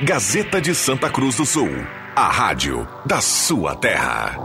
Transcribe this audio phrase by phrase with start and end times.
[0.00, 1.68] Gazeta de Santa Cruz do Sul,
[2.14, 4.38] a rádio da sua terra.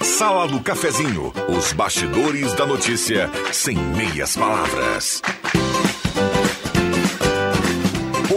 [0.00, 5.20] Sala do Cafezinho, os bastidores da notícia sem meias palavras.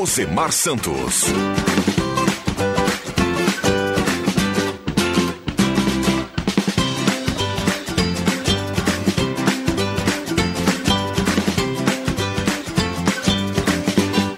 [0.02, 1.25] Osemar Santos.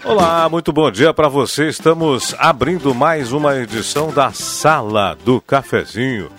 [0.10, 1.68] Olá, muito bom dia para você.
[1.70, 6.32] Estamos abrindo mais uma edição da Sala do Cafezinho.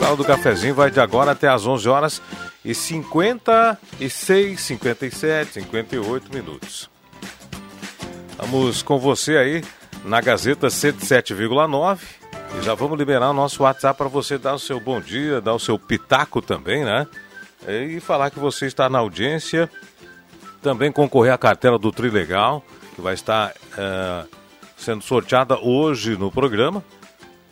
[0.00, 2.22] Sala do Cafezinho vai de agora até às 11 horas
[2.64, 6.90] e 56, 57, 58 minutos.
[8.32, 9.64] Estamos com você aí
[10.04, 12.00] na Gazeta 107,9
[12.58, 15.54] e já vamos liberar o nosso WhatsApp para você dar o seu bom dia, dar
[15.54, 17.06] o seu pitaco também, né?
[17.68, 19.70] E falar que você está na audiência
[20.62, 22.62] também concorrer à cartela do Trilegal,
[22.94, 24.24] que vai estar é,
[24.76, 26.84] sendo sorteada hoje no programa.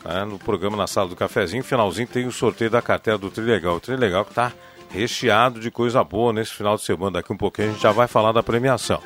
[0.04, 3.74] Né, no programa na sala do cafezinho, finalzinho tem o sorteio da cartela do Trilegal.
[3.76, 4.52] O Trilegal que está
[4.88, 7.10] recheado de coisa boa nesse final de semana.
[7.12, 9.02] Daqui um pouquinho a gente já vai falar da premiação.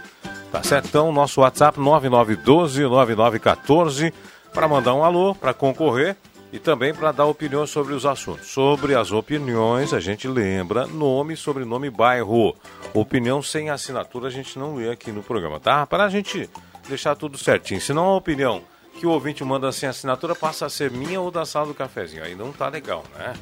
[0.53, 0.87] Tá certo?
[0.87, 4.13] Então, nosso WhatsApp 9912-9914
[4.53, 6.17] para mandar um alô, para concorrer
[6.55, 8.47] e também para dar opinião sobre os assuntos.
[8.47, 12.55] Sobre as opiniões, a gente lembra nome, sobrenome, bairro.
[12.95, 15.85] Opinião sem assinatura a gente não lê aqui no programa, tá?
[15.85, 16.49] Para a gente
[16.89, 17.81] deixar tudo certinho.
[17.81, 18.63] Senão a opinião
[19.01, 22.23] que o ouvinte manda sem assinatura passa a ser minha ou da sala do cafezinho.
[22.23, 23.33] Aí não tá legal, né?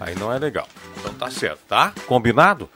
[0.00, 0.66] Aí não é legal.
[0.98, 1.92] Então tá certo, tá?
[2.04, 2.68] Combinado?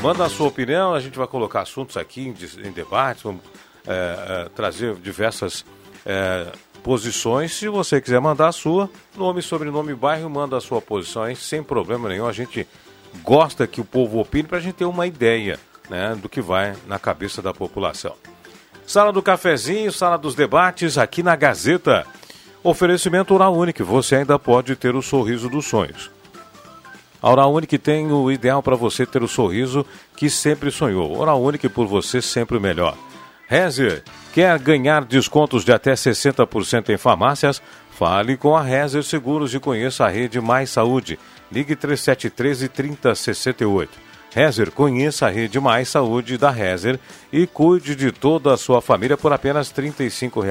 [0.00, 3.42] Manda a sua opinião, a gente vai colocar assuntos aqui em, em debates, vamos
[3.86, 5.66] é, é, trazer diversas
[6.06, 6.50] é,
[6.84, 7.54] posições.
[7.54, 11.62] Se você quiser mandar a sua, nome, sobrenome, bairro, manda a sua posição aí, sem
[11.62, 12.28] problema nenhum.
[12.28, 12.68] A gente
[13.22, 16.74] gosta que o povo opine para a gente ter uma ideia né, do que vai
[16.86, 18.14] na cabeça da população.
[18.86, 22.06] Sala do cafezinho, sala dos debates, aqui na Gazeta.
[22.62, 26.10] Oferecimento Oral Único, você ainda pode ter o sorriso dos sonhos.
[27.20, 31.18] A Oral tem o ideal para você ter o sorriso que sempre sonhou.
[31.18, 32.94] Oral Único por você sempre melhor.
[33.48, 34.02] Rezer,
[34.34, 37.62] quer ganhar descontos de até 60% em farmácias?
[37.96, 41.16] Fale com a Rezer Seguros e conheça a rede Mais Saúde.
[41.52, 43.92] Ligue 3713 3068.
[44.32, 46.98] Rezer, conheça a rede Mais Saúde da Rezer
[47.32, 50.42] e cuide de toda a sua família por apenas R$ 35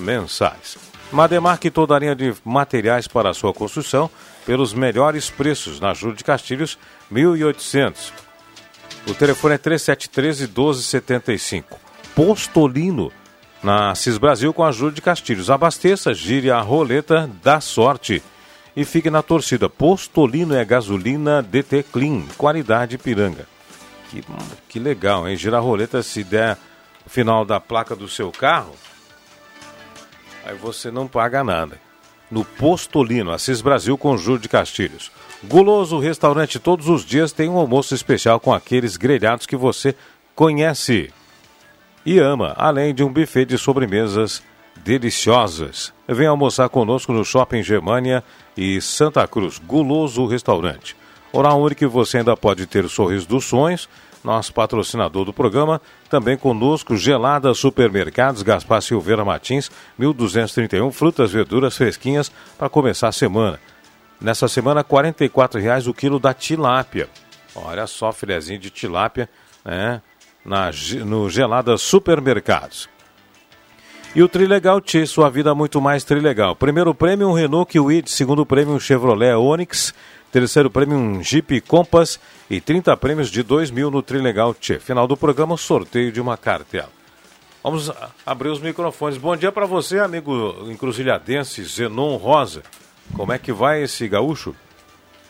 [0.00, 0.78] mensais.
[1.12, 4.08] Mademarque toda a linha de materiais para a sua construção
[4.46, 6.78] pelos melhores preços na Júlio de Castilhos,
[7.10, 8.10] 1800.
[9.06, 11.81] O telefone é 3713 1275.
[12.14, 13.10] Postolino,
[13.62, 15.50] na Assis Brasil com a Júlio de Castilhos.
[15.50, 18.22] Abasteça, gire a roleta da sorte
[18.76, 19.68] e fique na torcida.
[19.68, 23.46] Postolino é gasolina DT Clean, qualidade Piranga.
[24.10, 24.22] Que,
[24.68, 25.36] que legal, hein?
[25.36, 26.58] Girar a roleta se der
[27.06, 28.74] o final da placa do seu carro,
[30.44, 31.80] aí você não paga nada.
[32.30, 35.10] No Postolino, Assis Brasil com Júlio de Castilhos.
[35.44, 39.94] Guloso Restaurante todos os dias tem um almoço especial com aqueles grelhados que você
[40.34, 41.12] conhece
[42.04, 44.42] e ama, além de um buffet de sobremesas
[44.76, 45.92] deliciosas.
[46.08, 48.22] Venha almoçar conosco no Shopping Germania
[48.56, 50.96] e Santa Cruz, Guloso Restaurante.
[51.32, 53.88] Oral Único você ainda pode ter o sorriso dos sonhos,
[54.22, 62.30] nosso patrocinador do programa, também conosco Gelada Supermercados, Gaspar Silveira Martins, 1231, frutas, verduras fresquinhas
[62.58, 63.58] para começar a semana.
[64.20, 67.08] Nessa semana, R$ 44,00 o quilo da tilápia.
[67.54, 69.28] Olha só, filezinho de tilápia,
[69.64, 70.00] né?
[70.44, 70.70] Na,
[71.04, 72.88] no Gelada Supermercados.
[74.14, 76.54] E o Trilegal T, sua vida muito mais Trilegal.
[76.54, 78.10] Primeiro prêmio, um Renault Kwid.
[78.10, 79.94] Segundo prêmio, um Chevrolet Onix.
[80.30, 82.20] Terceiro prêmio, um Jeep Compass.
[82.50, 84.78] E 30 prêmios de 2 mil no Trilegal T.
[84.78, 86.90] Final do programa, sorteio de uma cartela.
[87.62, 87.90] Vamos
[88.26, 89.16] abrir os microfones.
[89.16, 92.62] Bom dia para você, amigo encruzilhadense Zenon Rosa.
[93.14, 94.54] Como é que vai esse gaúcho?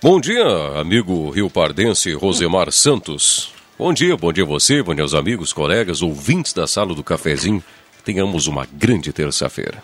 [0.03, 0.45] Bom dia,
[0.81, 3.53] amigo Rio Pardense Rosemar Santos.
[3.83, 7.03] Bom dia, bom dia a você, bom dia aos amigos, colegas, ouvintes da sala do
[7.03, 7.61] cafezinho
[8.05, 9.83] tenhamos uma grande terça-feira.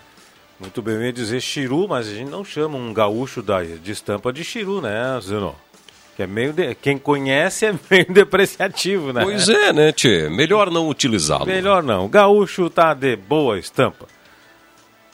[0.61, 3.91] Muito bem, eu ia dizer Chiru, mas a gente não chama um gaúcho da, de
[3.91, 5.53] estampa de Chiru, né, Zeno?
[6.15, 6.77] Que é meio de...
[6.77, 9.25] Quem conhece é meio depreciativo, né?
[9.25, 10.29] Pois é, né, Tchê?
[10.29, 11.47] Melhor não utilizá-lo.
[11.47, 12.05] Melhor não.
[12.05, 14.07] O gaúcho tá de boa estampa.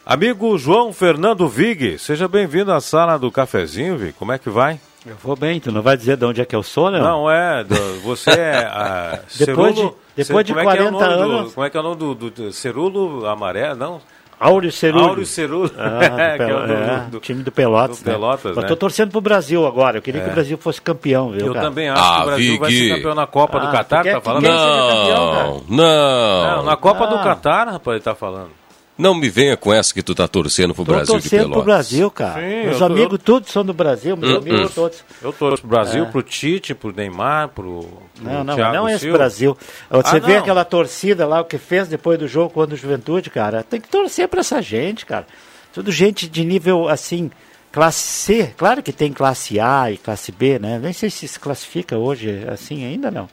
[0.05, 4.13] Amigo João Fernando Vig, seja bem-vindo à sala do cafezinho, Vig.
[4.13, 4.79] Como é que vai?
[5.07, 7.01] Eu vou bem, tu não vai dizer de onde é que eu sou, não?
[7.01, 11.45] Não, é, do, você é a, depois cerulo, de, depois de 40 é é anos...
[11.49, 14.01] Do, como é que é o nome do, do, do cerulo amarelo, não?
[14.41, 15.05] Áureo Cerulho.
[15.05, 15.71] Áureo Cerulho.
[15.79, 17.99] Ah, que é o do- é, do- time do Pelotas.
[18.01, 18.63] do Pelotas, né?
[18.63, 18.63] né?
[18.65, 19.99] Eu tô torcendo pro Brasil agora.
[19.99, 21.67] Eu queria que o Brasil fosse campeão, viu, Eu cara?
[21.67, 24.03] também acho Ah, que o Brasil vai ser campeão na Copa do Ah, Catar, tu
[24.03, 24.43] quer tá falando?
[24.43, 25.63] seja campeão?
[25.69, 26.57] Não, não.
[26.57, 27.23] Não, na Copa do Ah.
[27.23, 28.51] Catar, rapaz, ele tá falando.
[28.97, 31.55] Não me venha com essa que tu tá torcendo pro Tô Brasil de torcendo Pelotas.
[31.57, 32.41] pro Brasil, cara.
[32.41, 34.73] Sim, Meus eu tô- amigos todos são do Brasil, meus Hum, amigos hum.
[34.75, 35.05] todos.
[35.21, 36.07] Eu torço pro Brasil, É.
[36.07, 37.81] pro Tite, pro Neymar, pro,
[38.15, 39.19] pro Não, não, Thiago não é esse Silva.
[39.19, 39.59] Brasil.
[39.91, 40.39] Você Ah, vê não.
[40.41, 43.65] aquela torcida lá, o que fez depois do jogo contra o Juventude, cara.
[43.65, 45.27] Tem que torcer pra essa gente, cara.
[45.73, 47.33] Tudo gente de nível, assim,
[47.73, 48.55] classe C.
[48.57, 50.79] Claro que tem classe A e classe B, né?
[50.81, 53.29] Nem sei se se classifica hoje assim ainda, não.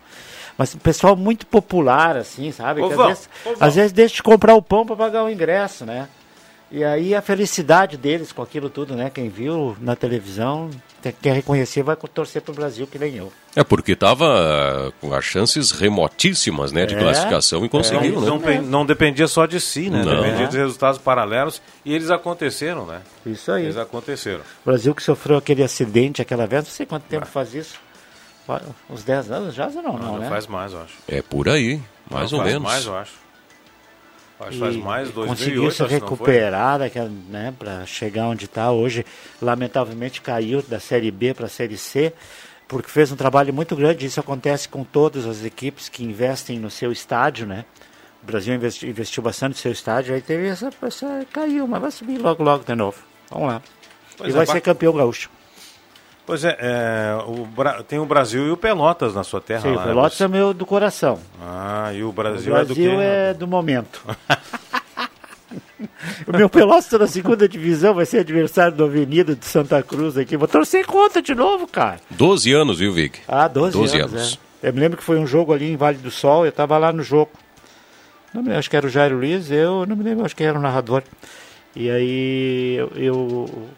[0.62, 2.82] Mas um pessoal muito popular, assim, sabe?
[2.82, 5.88] Ô, às, vezes, ô, às vezes deixa de comprar o pão pra pagar o ingresso,
[5.88, 6.08] né?
[6.72, 9.10] E aí a felicidade deles com aquilo tudo, né?
[9.12, 10.70] Quem viu na televisão,
[11.02, 13.34] tem- quer reconhecer, vai torcer pro Brasil, que nem eu.
[13.56, 18.38] É porque tava ah, com as chances remotíssimas, né, de É, classificação e conseguiu, Não,
[18.38, 18.58] né?
[18.58, 20.04] não, não dependia só de si, né?
[20.06, 20.22] Não.
[20.22, 23.02] Dependia de resultados paralelos e eles aconteceram, né?
[23.26, 23.64] Isso aí.
[23.64, 24.42] Eles aconteceram.
[24.64, 27.80] O Brasil que sofreu aquele acidente aquela vez, não sei quanto tempo faz isso.
[28.90, 30.30] Uns 10 anos já ou não, não, Não, né?
[30.30, 30.94] faz mais, eu acho.
[31.08, 32.70] É por aí, mais Não, ou faz menos.
[32.72, 33.12] mais, eu acho.
[34.40, 38.72] Acho que E faz mais, 2008, conseguiu se recuperar daquela, né, para chegar onde está
[38.72, 39.06] hoje.
[39.42, 42.12] Lamentavelmente caiu da Série B para a Série C,
[42.68, 44.06] porque fez um trabalho muito grande.
[44.06, 47.66] Isso acontece com todas as equipes que investem no seu estádio, né?
[48.24, 51.92] O Brasil investi- investiu bastante no seu estádio, aí teve essa, essa caiu, mas vai
[51.92, 52.98] subir logo logo de novo.
[53.30, 53.62] Vamos lá.
[54.18, 55.30] Pois e é, vai ser campeão gaúcho.
[56.32, 59.64] Pois é, é, o Bra- tem o Brasil e o Pelotas na sua terra.
[59.64, 59.88] Sim, o lá, né?
[59.90, 61.20] Pelotas Você- é meu do coração.
[61.42, 62.90] Ah, e o O Brasil, Brasil é do quê?
[63.04, 64.02] é do momento.
[66.28, 70.38] o meu Pelotas na segunda divisão, vai ser adversário do Avenida de Santa Cruz aqui.
[70.38, 72.00] Vou torcer contra de novo, cara.
[72.12, 73.20] 12 anos, viu, Vic?
[73.28, 74.14] Ah, 12, 12 anos.
[74.14, 74.40] anos.
[74.64, 74.70] é.
[74.70, 76.94] Eu me lembro que foi um jogo ali em Vale do Sol, eu estava lá
[76.94, 77.32] no jogo.
[78.34, 80.44] Não me lembro, acho que era o Jairo Luiz, eu não me lembro, acho que
[80.44, 81.04] era o narrador.
[81.76, 83.16] E aí eu, eu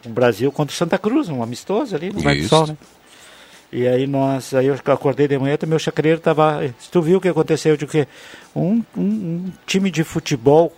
[0.06, 2.48] o Brasil contra o Santa Cruz, um amistoso ali no Vale do.
[2.48, 2.78] Sol, né?
[3.72, 6.62] E aí nós, aí eu acordei de manhã, meu chacreiro tava.
[6.80, 8.08] Se tu viu o que aconteceu, eu digo que
[8.56, 10.72] um, um, um time de futebol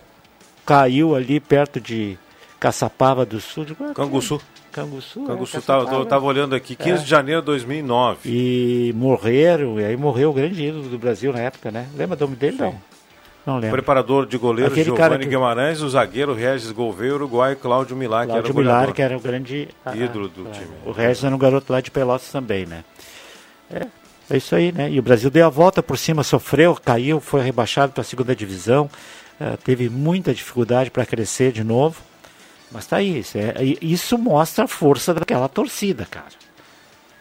[0.64, 2.18] caiu ali perto de
[2.58, 3.66] Caçapava do Sul.
[3.66, 4.40] Digo, ah, Canguçu.
[4.72, 5.22] Canguçu.
[5.24, 8.18] é, Canguçu, tava, eu tava olhando aqui, 15 de janeiro de 2009.
[8.24, 11.88] E morreram, e aí morreu o grande ídolo do Brasil na época, né?
[11.94, 12.56] Lembra o nome dele?
[12.58, 12.74] Não.
[13.46, 13.70] Não lembro.
[13.70, 18.32] Preparador de goleiro Aquele Giovanni que- Guimarães, o zagueiro Regis Gouveia, Uruguai, Cláudio Millar, que
[18.32, 18.92] era Cláudio o goleador.
[18.94, 20.66] que era o grande ah, Ídolo do ah, time.
[20.84, 22.82] O Regis era um garoto lá de Pelotas também, né?
[23.70, 23.86] É,
[24.30, 24.90] é isso aí, né?
[24.90, 28.34] E o Brasil deu a volta por cima, sofreu, caiu, foi rebaixado para a segunda
[28.34, 28.90] divisão,
[29.40, 32.00] eh, teve muita dificuldade para crescer de novo.
[32.72, 36.26] Mas tá aí, isso, é- isso mostra a força daquela torcida, cara.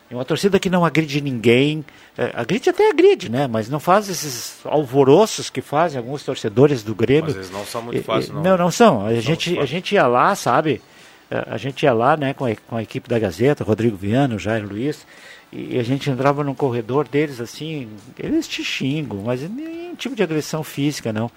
[0.10, 1.84] É uma torcida que não agride ninguém.
[2.18, 3.48] É, agride até agride, né?
[3.48, 7.26] Mas não faz esses alvoroços que fazem alguns torcedores do Grêmio.
[7.26, 8.44] Mas eles não são muito fáceis, não.
[8.44, 9.06] Não, não são.
[9.06, 10.82] A gente, muito a gente ia lá, sabe?
[11.30, 14.36] A a gente ia lá, né, com a, com a equipe da Gazeta, Rodrigo Viana,
[14.36, 15.06] o Jair Luiz,
[15.52, 20.22] e a gente entrava num corredor deles assim, eles te xingam, mas nenhum tipo de
[20.22, 21.32] agressão física, não.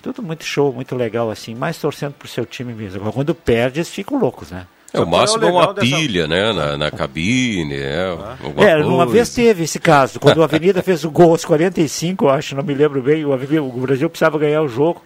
[0.00, 3.00] Tudo muito show, muito legal, assim, mais torcendo pro seu time mesmo.
[3.00, 4.66] Agora, quando perde, eles ficam loucos, né?
[4.92, 6.52] É, o é o máximo é uma dessa- pilha, né?
[6.52, 8.16] Na, na cabine, é.
[8.56, 12.30] É, uma vez teve esse caso, quando o Avenida fez o gol aos 45, eu
[12.30, 15.02] acho, não me lembro bem, o, Avenida- o Brasil precisava ganhar o jogo.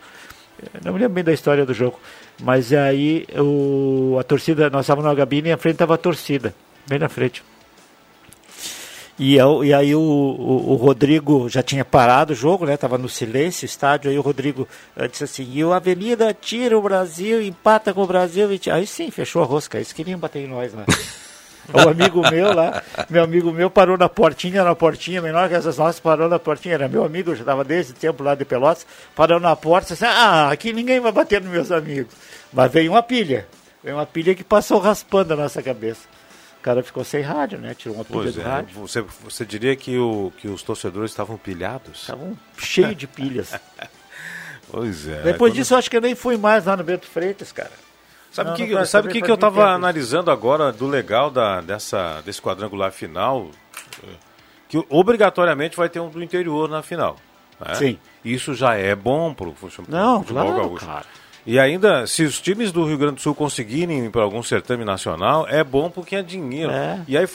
[0.84, 1.98] Não me lembro bem da história do jogo.
[2.40, 6.54] Mas aí o, a torcida, nós estávamos na cabine e à frente estava a torcida,
[6.88, 7.42] bem na frente.
[9.18, 12.76] E, eu- e aí o, o- o Rodrigo já tinha parado o jogo, né?
[12.76, 16.82] Tava no silêncio, estádio, aí o Rodrigo eh, disse assim, e o Avenida tira o
[16.82, 18.50] Brasil, empata com o Brasil.
[18.52, 20.84] E tira-" aí sim, fechou a rosca, eles queriam bater em nós lá.
[21.72, 25.78] O amigo meu lá, meu amigo meu parou na portinha, na portinha, menor que essas
[25.78, 28.84] nossas, parou na portinha, era meu amigo, já estava desde tempo lá de Pelotas,
[29.14, 32.12] parou na porta, disse, ah, aqui ninguém vai bater nos meus amigos.
[32.52, 33.46] Mas veio uma pilha,
[33.82, 36.00] veio uma pilha que passou raspando a nossa cabeça.
[36.62, 37.74] O cara ficou sem rádio, né?
[37.74, 38.78] Tirou uma pilha Pois do é, rádio.
[38.78, 42.02] você, você diria que, o, que os torcedores estavam pilhados?
[42.02, 43.52] Estavam cheios de pilhas.
[44.70, 45.16] Pois é.
[45.22, 47.72] Depois quando- disso, eu acho que eu nem fui mais lá no Bento Freitas, cara.
[48.30, 52.40] Sabe o que, sabe que, que eu estava analisando agora do legal da, dessa, desse
[52.40, 53.50] quadrangular final?
[54.68, 57.16] Que obrigatoriamente vai ter um do interior na final.
[57.60, 57.74] né?
[57.74, 57.98] Sim.
[58.24, 60.86] Isso já é bom para o futebol Não, futebol claro, gaúcho.
[60.86, 61.04] cara.
[61.44, 64.84] E ainda, se os times do Rio Grande do Sul conseguirem ir para algum certame
[64.84, 66.70] nacional, é bom porque é dinheiro.
[66.70, 67.00] É.
[67.08, 67.26] E aí,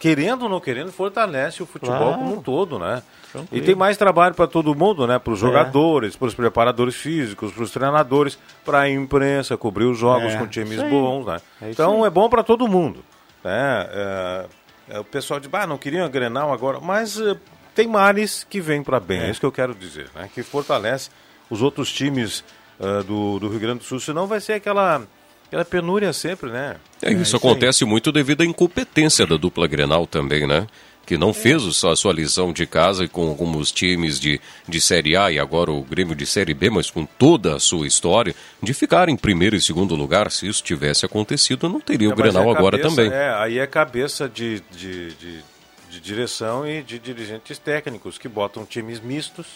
[0.00, 2.18] querendo ou não querendo, fortalece o futebol Claro.
[2.18, 3.02] como um todo, né?
[3.30, 3.62] Tranquilo.
[3.62, 5.18] E tem mais trabalho para todo mundo, né?
[5.18, 5.34] Para É.
[5.34, 10.32] os jogadores, para os preparadores físicos, para os treinadores, para a imprensa cobrir os jogos
[10.32, 11.40] É, com times bons, né?
[11.62, 13.04] É então é bom para todo mundo.
[13.44, 13.86] Né?
[13.90, 14.46] É,
[14.90, 17.36] é, o pessoal diz, ah, não queriam a Grenal agora, mas eh,
[17.76, 19.30] tem males que vêm para bem, é.
[19.30, 20.28] isso que eu quero dizer, né?
[20.34, 21.10] Que fortalece
[21.48, 22.42] os outros times
[22.78, 25.06] uh, do, do Rio Grande do Sul, senão vai ser aquela,
[25.46, 26.76] aquela penúria sempre, né?
[27.02, 27.90] É, isso, isso acontece aí.
[27.90, 30.66] muito devido à incompetência da dupla Grenal também, né?
[31.04, 35.16] Que não fez a sua lição de casa com, com os times de, de Série
[35.16, 38.74] A e agora o Grêmio de Série B, mas com toda a sua história, de
[38.74, 40.32] ficar em primeiro e segundo lugar.
[40.32, 43.08] Se isso tivesse acontecido, não teria é, o Grenal é agora também.
[43.08, 45.44] É, aí é cabeça de, de, de,
[45.90, 49.46] de direção e de dirigentes técnicos que botam times mistos,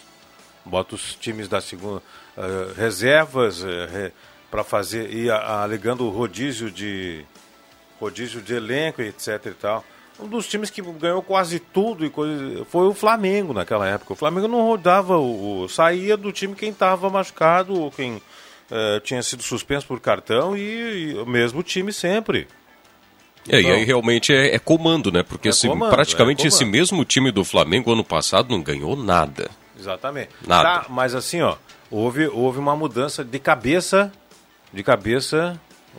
[0.64, 2.02] botam os times da segunda,
[2.37, 4.12] uh, reservas uh, re,
[4.50, 7.25] para fazer, e alegando rodízio de
[8.00, 9.85] rodízio de elenco, etc e tal.
[10.19, 14.12] Um dos times que ganhou quase tudo e coisa, foi o Flamengo naquela época.
[14.12, 19.00] O Flamengo não rodava, o, o saía do time quem estava machucado ou quem uh,
[19.02, 22.49] tinha sido suspenso por cartão e, e o mesmo time sempre.
[23.49, 25.23] É, então, e aí realmente é, é, comando, né?
[25.23, 28.95] Porque é esse, comando, praticamente é esse mesmo time do Flamengo ano passado não ganhou
[28.97, 29.50] nada.
[29.80, 30.30] Exatamente.
[30.46, 30.80] Nada.
[30.80, 31.56] Tá, mas assim, ó,
[31.90, 34.12] houve, houve uma mudança de cabeça,
[34.72, 35.58] de cabeça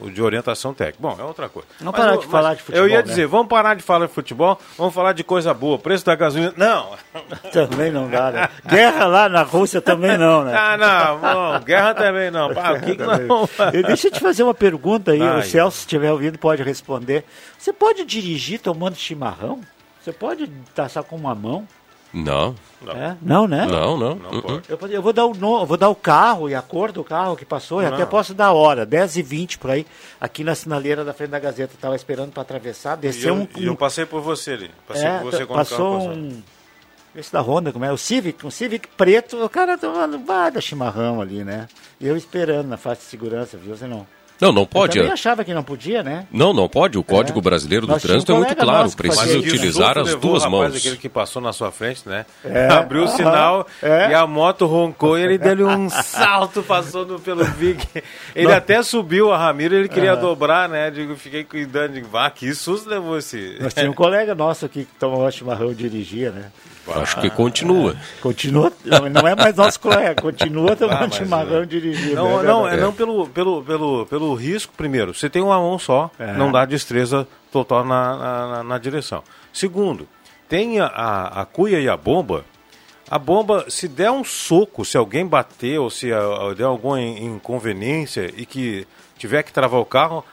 [0.10, 1.00] de orientação técnica.
[1.02, 1.68] Bom, é outra coisa.
[1.80, 2.82] Não parar de falar de futebol.
[2.82, 3.04] Eu ia né?
[3.04, 5.78] dizer, vamos parar de falar de futebol, vamos falar de coisa boa.
[5.78, 6.54] Preço da gasolina.
[6.56, 6.96] Não!
[7.52, 8.50] também não dá, né?
[8.66, 10.54] Guerra lá na Rússia também não, né?
[10.56, 12.54] Ah, não, não guerra também não.
[12.56, 13.48] Pá, que que não?
[13.86, 15.40] Deixa eu te fazer uma pergunta aí, Ai.
[15.40, 17.26] o Celso, se estiver ouvindo, pode responder.
[17.58, 19.60] Você pode dirigir tomando chimarrão?
[20.02, 21.68] Você pode taçar com uma mão?
[22.14, 22.56] Não.
[22.82, 22.94] Não.
[22.94, 23.18] É?
[23.22, 23.66] não, né?
[23.66, 24.16] Não, não.
[24.16, 24.62] não uh-uh.
[24.68, 27.36] eu, eu, vou dar o no, vou dar o carro e a cor do carro
[27.36, 29.86] que passou, e até posso dar a hora, 10 e 20 por aí,
[30.20, 31.76] aqui na sinaleira da frente da Gazeta.
[31.76, 33.48] Estava esperando para atravessar, desceu um, um.
[33.56, 34.72] E eu passei por você ali.
[34.88, 36.42] Passei é, por você quando passou o carro um.
[37.14, 37.92] Esse da Honda, como é?
[37.92, 41.68] O Civic, um Civic preto, o cara tomando vai da chimarrão ali, né?
[42.00, 43.76] E eu esperando na faixa de segurança, viu?
[43.76, 44.08] Você não.
[44.42, 44.98] Não, não pode.
[44.98, 46.26] Eu também achava que não podia, né?
[46.32, 46.98] Não, não pode.
[46.98, 47.42] O Código é.
[47.44, 48.90] Brasileiro do Nós Trânsito um é muito claro.
[48.92, 50.64] Precisa utilizar as duas mãos.
[50.64, 52.26] Rapaz, aquele que passou na sua frente, né?
[52.44, 52.68] É.
[52.68, 54.10] Abriu o sinal é.
[54.10, 57.88] e a moto roncou e ele deu um salto passando pelo Vig.
[58.36, 58.56] Ele não.
[58.56, 60.90] até subiu a Ramiro, ele queria dobrar, né?
[60.90, 61.94] Digo, fiquei cuidando.
[61.94, 63.58] Digo, vá, que susto levou esse.
[63.60, 66.52] Nós tinha um colega nosso aqui que tomava chimarrão e dirigia, né?
[66.88, 67.92] Acho que continua.
[67.92, 68.74] É, continua,
[69.12, 71.66] não é mais nosso colega, continua tomando ah, chimarrão é.
[71.66, 72.16] dirigindo.
[72.16, 75.78] Não, é não, é não pelo, pelo, pelo, pelo risco, primeiro, você tem uma mão
[75.78, 76.34] só, é.
[76.34, 79.24] não dá destreza total na, na, na direção.
[79.54, 80.08] Segundo,
[80.50, 82.44] tem a, a, a, cuia e a bomba.
[83.10, 87.00] A bomba, se der um soco, se alguém bater ou se a, a, der alguma
[87.00, 90.26] inconveniência e que tiver que travar o carro,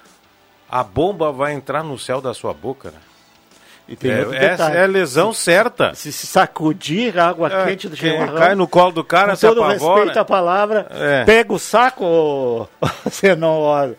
[0.68, 2.98] a bomba vai entrar no céu da sua boca, né?
[3.88, 5.94] E tem é, essa é a lesão certa.
[5.94, 8.36] Se, se sacudir a água é, quente do chimarrão.
[8.36, 9.94] Cai no colo do cara, com todo apavora.
[10.00, 11.24] respeito à palavra, é.
[11.24, 12.68] pega o saco,
[13.02, 13.96] você não olha.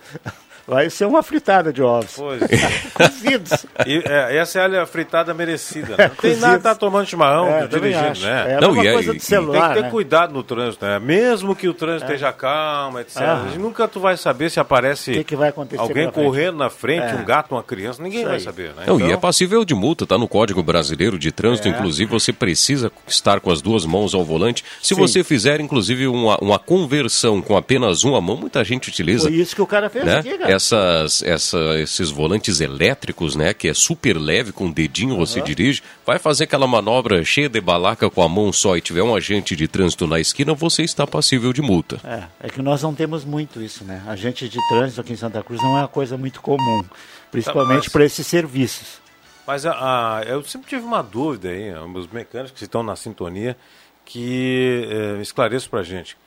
[0.70, 2.14] Vai ser uma fritada de ovos.
[2.16, 2.42] Pois.
[2.94, 3.66] Cozidos.
[3.88, 5.98] E, é, essa é a fritada merecida.
[5.98, 6.08] Né?
[6.10, 8.54] Não tem nada de tá tomando chimarrão é, dirigindo, né?
[8.54, 9.90] É não, uma coisa do celular, Tem que ter né?
[9.90, 11.00] cuidado no trânsito, né?
[11.00, 12.14] Mesmo que o trânsito é.
[12.14, 13.18] esteja calmo, etc.
[13.18, 13.48] Ah.
[13.58, 17.64] Nunca tu vai saber se aparece que que alguém correndo na frente, um gato, uma
[17.64, 18.04] criança.
[18.04, 18.84] Ninguém vai saber, né?
[18.86, 19.10] Não, então...
[19.10, 21.68] e é passível de multa, tá no Código Brasileiro de Trânsito.
[21.68, 21.72] É.
[21.72, 24.64] Inclusive, você precisa estar com as duas mãos ao volante.
[24.84, 25.02] Se Sim.
[25.02, 29.30] você fizer, inclusive, uma, uma conversão com apenas uma mão, muita gente utiliza.
[29.30, 30.20] Foi isso que o cara fez né?
[30.20, 30.59] aqui, cara.
[30.60, 33.54] Essas essa, esses volantes elétricos, né?
[33.54, 35.20] Que é super leve, com o dedinho uhum.
[35.20, 39.02] você dirige, vai fazer aquela manobra cheia de balaca com a mão só e tiver
[39.02, 42.02] um agente de trânsito na esquina, você está passível de multa.
[42.04, 44.04] É, é que nós não temos muito isso, né?
[44.06, 46.84] Agente de trânsito aqui em Santa Cruz não é uma coisa muito comum,
[47.32, 49.00] principalmente tá, para esses serviços.
[49.48, 53.56] Mas a, a, eu sempre tive uma dúvida aí, os mecânicos que estão na sintonia,
[54.04, 56.18] que é, esclareçam para a gente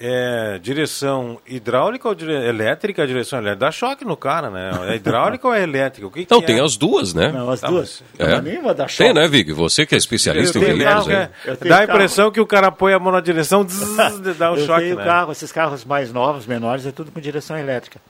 [0.00, 2.32] é, direção hidráulica ou dire...
[2.32, 3.06] elétrica?
[3.06, 3.66] Direção elétrica.
[3.66, 4.70] Dá choque no cara, né?
[4.88, 6.06] É hidráulica ou é elétrica?
[6.06, 6.64] O que então, que tem é?
[6.64, 7.30] as duas, né?
[7.30, 8.02] Não, as tá, duas.
[8.18, 8.40] É.
[8.40, 9.04] Nenhuma dá choque.
[9.04, 9.52] Tem, né, Vig?
[9.52, 11.06] Você que é especialista em veículos.
[11.08, 11.30] É,
[11.68, 12.32] dá a impressão carro.
[12.32, 14.84] que o cara põe a mão na direção, zzz, dá um eu choque.
[14.84, 15.04] Tenho né?
[15.04, 18.00] carro, esses carros mais novos, menores, é tudo com direção elétrica.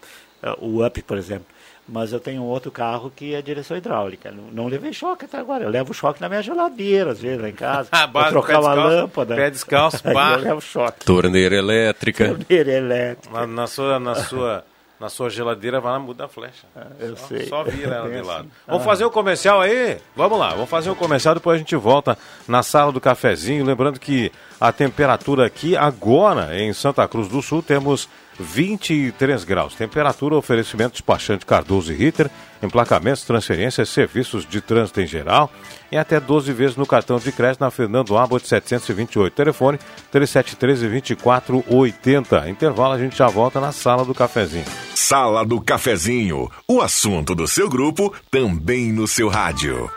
[0.41, 1.47] É, o Up, por exemplo
[1.91, 4.31] mas eu tenho outro carro que é direção hidráulica.
[4.31, 5.65] Não, não, levei choque até agora.
[5.65, 7.89] Eu levo choque na minha geladeira, às vezes, lá em casa.
[7.91, 9.35] Ah, Vou trocar uma lâmpada.
[9.35, 10.35] Pé descalço, pá.
[10.35, 11.05] eu levo choque.
[11.05, 12.29] Torneira elétrica.
[12.29, 13.41] Torneira elétrica.
[13.41, 14.65] Na, na sua, na, sua,
[15.01, 16.65] na sua geladeira vai lá mudar a flecha.
[16.77, 17.47] Ah, eu só, sei.
[17.47, 18.41] Só vira ela de lado.
[18.41, 18.51] Assim.
[18.69, 18.85] Vamos ah.
[18.85, 19.99] fazer o um comercial aí?
[20.15, 22.17] Vamos lá, vamos fazer o um comercial, depois a gente volta
[22.47, 23.65] na sala do cafezinho.
[23.65, 24.31] Lembrando que
[24.61, 29.75] a temperatura aqui agora em Santa Cruz do Sul temos 23 graus.
[29.75, 32.31] Temperatura, oferecimento despachante Cardoso e Ritter,
[32.63, 35.51] emplacamentos, transferências, serviços de trânsito em geral,
[35.91, 39.35] em até 12 vezes no cartão de crédito na Fernando Abbott 728.
[39.35, 39.79] Telefone
[40.11, 42.49] 3713 2480.
[42.49, 44.65] Intervalo, a gente já volta na sala do cafezinho.
[44.95, 49.91] Sala do cafezinho, o assunto do seu grupo também no seu rádio.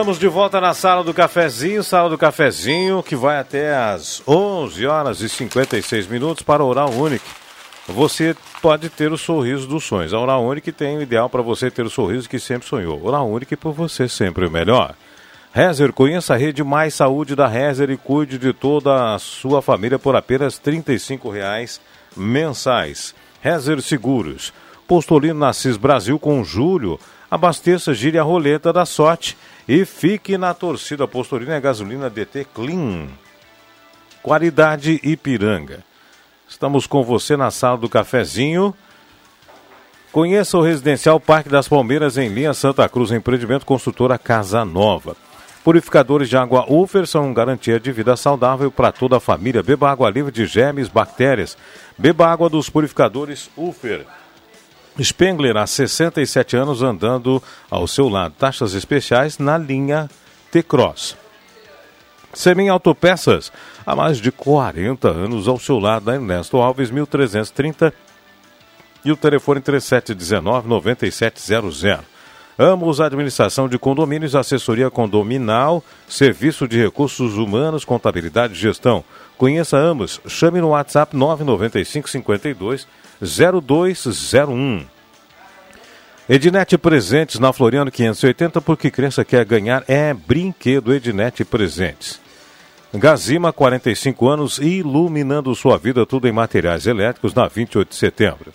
[0.00, 4.86] Estamos de volta na sala do cafezinho, sala do cafezinho que vai até às 11
[4.86, 7.28] horas e 56 minutos para Oral Unique.
[7.86, 10.14] Você pode ter o sorriso dos sonhos.
[10.14, 13.04] A Oral Unique tem o ideal para você ter o sorriso que sempre sonhou.
[13.04, 14.94] Oral Unique por você sempre o melhor.
[15.52, 19.98] Rezer, conheça a rede Mais Saúde da Rezer e cuide de toda a sua família
[19.98, 21.78] por apenas R$ 35,00
[22.16, 23.14] mensais.
[23.42, 24.50] Rezer Seguros.
[24.88, 26.98] Postolino Nassis Brasil com Júlio.
[27.30, 29.36] Abasteça, gire a roleta da sorte
[29.70, 31.06] e fique na torcida.
[31.06, 33.06] Postolino é gasolina DT Clean.
[34.20, 35.84] Qualidade Ipiranga.
[36.48, 38.74] Estamos com você na sala do cafezinho.
[40.10, 45.16] Conheça o Residencial Parque das Palmeiras em linha Santa Cruz, empreendimento construtora Casa Nova.
[45.62, 49.62] Purificadores de água Ufer são garantia de vida saudável para toda a família.
[49.62, 51.56] Beba água livre de germes, bactérias.
[51.96, 54.04] Beba água dos purificadores Ufer.
[54.98, 58.34] Spengler, há 67 anos, andando ao seu lado.
[58.38, 60.10] Taxas especiais na linha
[60.50, 61.16] T-Cross.
[62.32, 63.52] Semin Autopeças,
[63.84, 67.92] há mais de 40 anos ao seu lado, da Ernesto Alves, 1330
[69.04, 72.00] e o telefone 3719-9700.
[72.58, 79.02] Amos Administração de Condomínios, Assessoria Condominal, Serviço de Recursos Humanos, Contabilidade e Gestão.
[79.38, 82.86] Conheça Amos, chame no WhatsApp 995 52
[83.20, 84.86] 0201.
[86.28, 92.20] Ednet Presentes na Floriano 580, porque criança quer ganhar é brinquedo Ednet Presentes.
[92.94, 98.52] Gazima, 45 anos, iluminando sua vida, tudo em materiais elétricos, na 28 de setembro.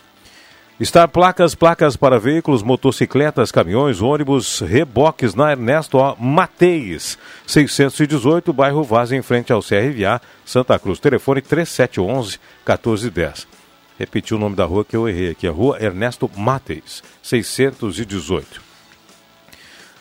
[0.83, 9.13] Star Placas, placas para veículos, motocicletas, caminhões, ônibus, reboques na Ernesto Mateis, 618, bairro Vaz,
[9.13, 10.99] em frente ao CRVA, Santa Cruz.
[10.99, 13.54] Telefone 3711-1410.
[13.97, 18.65] Repetiu o nome da rua que eu errei aqui, a rua Ernesto Mateis, 618.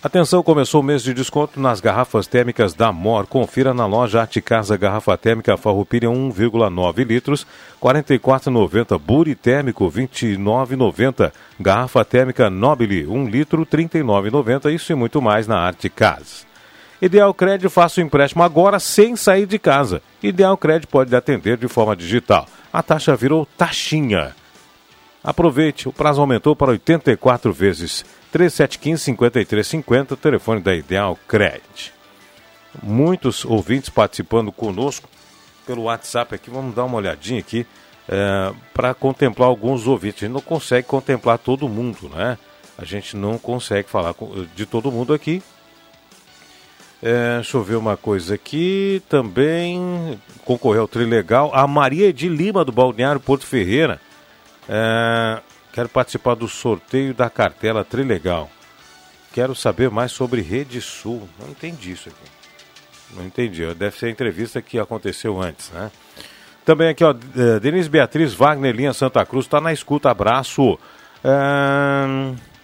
[0.04, 3.26] Atenção, começou o mês de desconto nas garrafas térmicas da MOR.
[3.26, 7.46] Confira na loja Arte Casa Garrafa Térmica Farroupilha 1,9 litros,
[7.80, 8.98] 44,90.
[8.98, 11.32] Buri Térmico 29,90.
[11.58, 14.74] Garrafa Térmica Nobile 1 litro, 39,90.
[14.74, 16.53] Isso e muito mais na Arte Casa.
[17.02, 20.00] Ideal Crédito faça o empréstimo agora sem sair de casa.
[20.22, 22.46] Ideal Crédito pode atender de forma digital.
[22.72, 24.34] A taxa virou taxinha.
[25.22, 28.04] Aproveite, o prazo aumentou para 84 vezes.
[28.34, 31.92] 3715-5350, telefone da Ideal Credit.
[32.82, 35.08] Muitos ouvintes participando conosco
[35.66, 36.50] pelo WhatsApp aqui.
[36.50, 37.66] Vamos dar uma olhadinha aqui
[38.08, 40.24] é, para contemplar alguns ouvintes.
[40.24, 42.36] A gente não consegue contemplar todo mundo, né?
[42.76, 44.14] A gente não consegue falar
[44.54, 45.42] de todo mundo aqui.
[47.06, 49.02] É, deixa eu ver uma coisa aqui.
[49.10, 51.50] Também concorreu ao Trilegal.
[51.54, 54.00] A Maria de Lima, do Balneário Porto Ferreira.
[54.66, 55.42] É,
[55.74, 58.48] Quero participar do sorteio da cartela Trilegal.
[59.32, 61.28] Quero saber mais sobre Rede Sul.
[61.36, 62.30] Não entendi isso aqui.
[63.16, 63.66] Não entendi.
[63.74, 65.90] Deve ser a entrevista que aconteceu antes, né?
[66.64, 70.10] Também aqui, ó, eh, Denise Beatriz Wagner, linha Santa Cruz, está na escuta.
[70.10, 70.78] Abraço.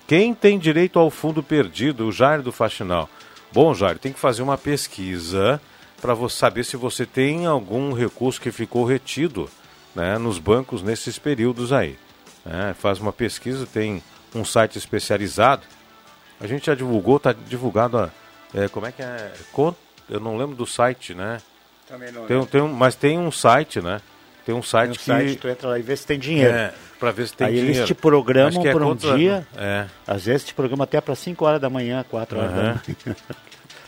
[0.07, 2.07] quem tem direito ao fundo perdido?
[2.07, 3.11] O Jair do Faxinal.
[3.53, 5.61] Bom, Jair, tem que fazer uma pesquisa
[6.01, 9.51] para você saber se você tem algum recurso que ficou retido
[9.95, 11.99] né, nos bancos nesses períodos aí
[12.45, 14.03] é, faz uma pesquisa, tem
[14.35, 15.63] um site especializado.
[16.41, 18.11] A gente já divulgou, está divulgado, a,
[18.55, 19.33] é, como é que é?
[20.09, 21.41] Eu não lembro do site, né?
[21.87, 22.27] Também não.
[22.27, 24.01] Tem, tem um, mas tem um site, né?
[24.45, 25.25] Tem um site tem um que.
[25.27, 26.55] Site, tu entra lá e vê se tem dinheiro.
[26.55, 27.73] É, para ver se tem Aí dinheiro.
[27.73, 29.47] Aí eles te programam é por um dia.
[29.57, 29.87] É.
[30.07, 32.57] Às vezes te programam até para 5 horas da manhã, 4 horas uhum.
[32.57, 32.83] da manhã.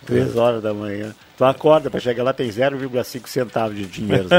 [0.07, 1.14] 3 horas da manhã.
[1.37, 4.29] Tu acorda para chegar lá, tem 0,5 centavos de dinheiro.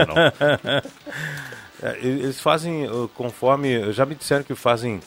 [1.86, 3.92] É, eles fazem conforme.
[3.92, 5.02] Já me disseram que fazem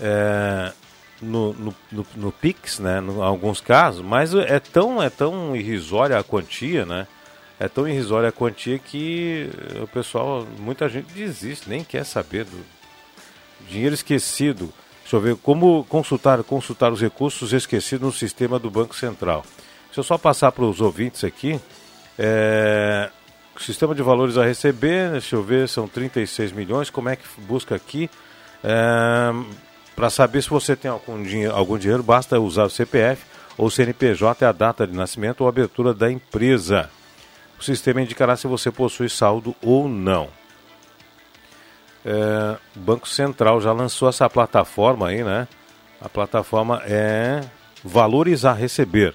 [0.00, 0.72] é,
[1.22, 2.98] no, no, no, no, Pix, né?
[2.98, 7.06] Em alguns casos, mas é tão, é tão irrisória a quantia, né?
[7.60, 9.48] É tão irrisória a quantia que
[9.80, 12.58] o pessoal, muita gente desiste, nem quer saber do
[13.68, 14.72] dinheiro esquecido.
[15.02, 19.44] Deixa eu ver, como consultar, consultar os recursos esquecidos no sistema do Banco Central.
[19.86, 21.60] Deixa eu só passar para os ouvintes aqui.
[22.18, 23.10] É,
[23.58, 26.90] sistema de valores a receber, deixa eu ver, são 36 milhões.
[26.90, 28.10] Como é que busca aqui?
[28.62, 29.30] É,
[29.94, 33.24] Para saber se você tem algum dinheiro, algum dinheiro, basta usar o CPF
[33.58, 36.88] ou CNPJ, a data de nascimento ou abertura da empresa.
[37.58, 40.39] O sistema indicará se você possui saldo ou não.
[42.04, 45.46] É, o Banco Central já lançou essa plataforma aí, né?
[46.00, 47.40] A plataforma é
[47.84, 49.14] Valores a Receber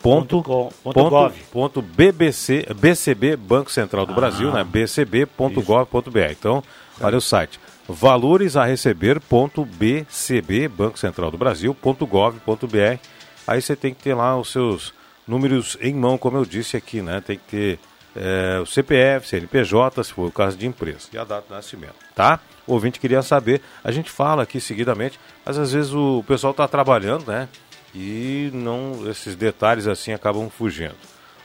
[0.00, 4.16] ponto, com, ponto, ponto, ponto BBC, BCB Banco Central do ah.
[4.16, 4.62] Brasil, né?
[4.62, 6.30] bcb.gov.br.
[6.30, 6.62] Então,
[7.00, 7.58] olha o site.
[7.88, 12.98] Valores a receber ponto BCB Banco Central do Brasil ponto gov.br
[13.46, 14.92] aí você tem que ter lá os seus
[15.26, 17.20] números em mão, como eu disse aqui, né?
[17.20, 17.78] Tem que ter
[18.16, 21.96] é, o CPF, CNPJ, se for o caso de empresa, e a data de nascimento,
[22.14, 22.40] tá?
[22.66, 26.66] O ouvinte queria saber, a gente fala aqui seguidamente, mas às vezes o pessoal está
[26.66, 27.48] trabalhando, né?
[27.94, 30.94] E não esses detalhes assim acabam fugindo.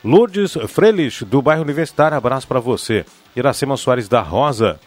[0.03, 3.05] Lourdes Frelich, do bairro Universitário, abraço para você.
[3.35, 4.79] Iracema Soares da Rosa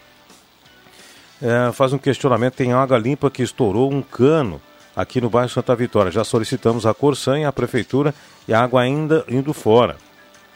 [1.41, 4.61] é, faz um questionamento: tem água limpa que estourou um cano
[4.97, 6.11] aqui no bairro Santa Vitória.
[6.11, 8.15] Já solicitamos a Corsan e a prefeitura
[8.49, 9.97] e a água ainda indo fora.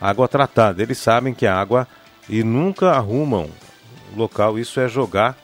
[0.00, 0.82] Água tratada.
[0.82, 1.86] Eles sabem que a água
[2.28, 3.50] e nunca arrumam
[4.16, 4.58] local.
[4.58, 5.36] Isso é jogar.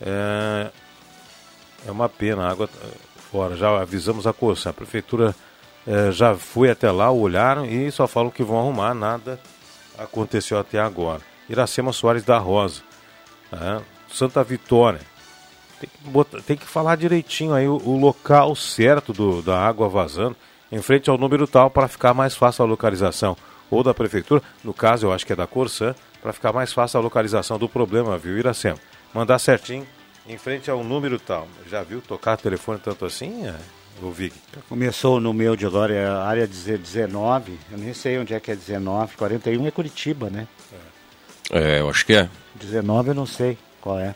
[0.00, 0.70] É,
[1.86, 2.86] é uma pena, a água eh,
[3.30, 3.56] fora.
[3.56, 4.70] Já avisamos a Corsan.
[4.70, 5.34] A prefeitura
[5.86, 8.94] é, já foi até lá, olharam e só falam que vão arrumar.
[8.94, 9.40] Nada
[9.96, 11.22] aconteceu até agora.
[11.48, 12.82] Iracema Soares da Rosa.
[13.52, 13.80] É,
[14.12, 15.00] Santa Vitória.
[15.80, 19.88] Tem que, botar, tem que falar direitinho aí o, o local certo do, da água
[19.88, 20.34] vazando
[20.72, 23.36] em frente ao número tal para ficar mais fácil a localização.
[23.70, 26.98] Ou da prefeitura, no caso eu acho que é da Corsan, para ficar mais fácil
[26.98, 28.78] a localização do problema, viu, Iracema?
[29.12, 29.86] Mandar certinho
[30.28, 31.48] em frente ao número tal.
[31.70, 33.54] Já viu tocar telefone tanto assim, é,
[34.02, 34.34] o Vig?
[34.68, 38.50] Começou no meu de agora, é a área 19, eu nem sei onde é que
[38.50, 40.46] é 19, 41 é Curitiba, né?
[41.50, 42.28] É, eu acho que é.
[42.56, 44.14] 19 eu não sei qual é.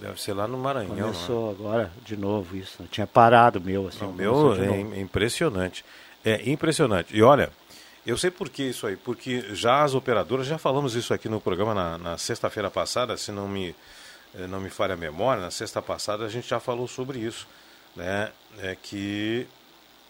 [0.00, 0.94] Deve ser lá no Maranhão.
[0.94, 1.02] né?
[1.02, 2.76] Começou agora de novo isso.
[2.82, 3.88] Eu tinha parado o meu.
[3.88, 5.84] Assim, o meu é impressionante.
[6.24, 7.16] É impressionante.
[7.16, 7.50] E olha,
[8.06, 8.96] eu sei por que isso aí.
[8.96, 13.32] Porque já as operadoras, já falamos isso aqui no programa na, na sexta-feira passada, se
[13.32, 13.74] não me,
[14.34, 17.48] eh, não me falha a memória, na sexta passada a gente já falou sobre isso.
[17.96, 18.30] Né?
[18.58, 19.46] É que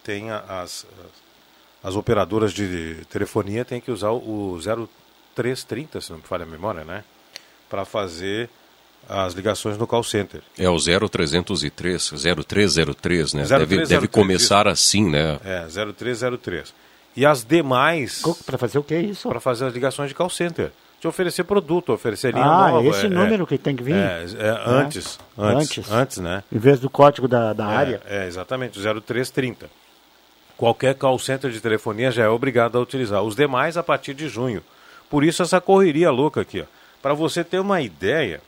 [0.03, 0.85] tem as,
[1.83, 4.57] as operadoras de telefonia têm que usar o
[5.35, 7.03] 0330, se não me falha a memória, né?
[7.69, 8.49] Para fazer
[9.07, 10.41] as ligações no call center.
[10.57, 13.43] É o 0303, 0303, né?
[13.45, 14.73] 0303, deve, deve começar isso.
[14.73, 15.39] assim, né?
[15.43, 16.73] É, 0303.
[17.17, 18.21] E as demais.
[18.45, 19.27] Para fazer o que é isso?
[19.27, 20.71] Para fazer as ligações de call center.
[21.01, 22.79] De oferecer produto, oferecer linha ah, nova.
[22.79, 23.95] Ah, esse é, número é, que tem que vir?
[23.95, 24.49] É, é antes, é.
[24.69, 25.19] antes.
[25.37, 25.91] Antes.
[25.91, 26.43] Antes, né?
[26.51, 28.01] Em vez do código da, da área.
[28.05, 29.67] É, exatamente, 0330.
[30.55, 33.23] Qualquer call center de telefonia já é obrigado a utilizar.
[33.23, 34.63] Os demais a partir de junho.
[35.09, 36.63] Por isso essa correria louca aqui.
[37.01, 38.41] Para você ter uma ideia,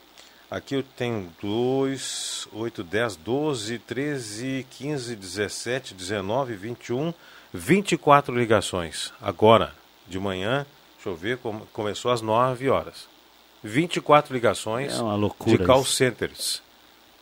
[0.52, 7.14] Aqui eu tenho 2, 8, 10, 12, 13, 15, 17, 19, 21,
[7.54, 9.14] 24 ligações.
[9.22, 9.72] Agora,
[10.08, 11.40] de manhã, deixa eu ver,
[11.74, 13.08] começou às 9 horas.
[13.64, 15.94] 24 ligações é de call isso.
[15.94, 16.62] centers.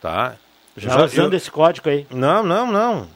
[0.00, 0.36] Tá?
[0.76, 1.36] Já, Já usando eu...
[1.36, 2.06] esse código aí?
[2.10, 3.08] Não, não, não.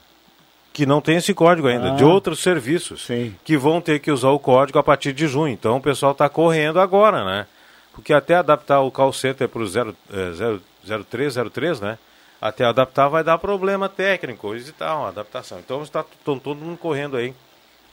[0.73, 3.05] Que não tem esse código ainda, ah, de outros serviços.
[3.05, 3.37] Sim.
[3.45, 5.53] Que vão ter que usar o código a partir de junho.
[5.53, 7.47] Então o pessoal está correndo agora, né?
[7.93, 11.99] Porque até adaptar o call center para o 0303, né?
[12.43, 15.61] Até adaptar vai dar problema técnico e tal, adaptação.
[15.61, 17.33] Então está todo mundo correndo aí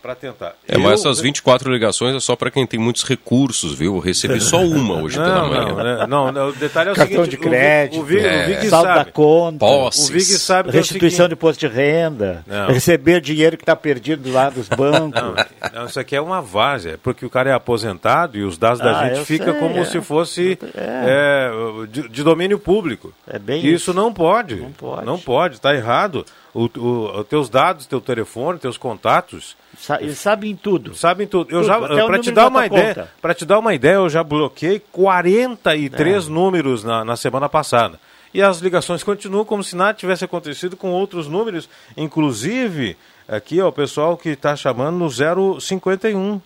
[0.01, 0.55] para tentar.
[0.67, 3.95] É, eu, mas essas 24 ligações é só para quem tem muitos recursos, viu?
[3.95, 5.75] Eu recebi só uma hoje não, pela manhã.
[5.75, 6.07] Né?
[6.07, 7.31] Não, não, o detalhe é o Cartão seguinte...
[7.31, 8.43] de crédito, o, Vig, é.
[8.43, 9.05] o Vig saldo sabe.
[9.05, 10.09] da conta, Posses.
[10.09, 12.67] o Vig sabe restituição é de imposto de renda, não.
[12.67, 15.21] receber dinheiro que está perdido lá dos bancos.
[15.21, 15.35] Não,
[15.73, 18.99] não, isso aqui é uma várzea, porque o cara é aposentado e os dados da
[18.99, 19.85] ah, gente ficam sei, como é.
[19.85, 21.51] se fosse é.
[21.89, 23.13] de, de, domínio público.
[23.27, 23.89] É bem isso.
[23.89, 24.55] isso não pode.
[24.55, 25.05] Não pode.
[25.05, 26.25] Não pode, está errado.
[26.53, 29.55] Os teus dados, teu telefone, teus contatos
[29.99, 30.93] eles sabem tudo.
[30.93, 31.51] Sabem tudo.
[31.51, 31.95] Eu tudo.
[31.95, 36.25] já para te dar uma ideia, para te dar uma ideia, eu já bloqueei 43
[36.25, 36.29] é.
[36.29, 37.99] números na, na semana passada.
[38.33, 42.95] E as ligações continuam como se nada tivesse acontecido com outros números, inclusive
[43.27, 46.39] aqui ó, o pessoal que está chamando no 051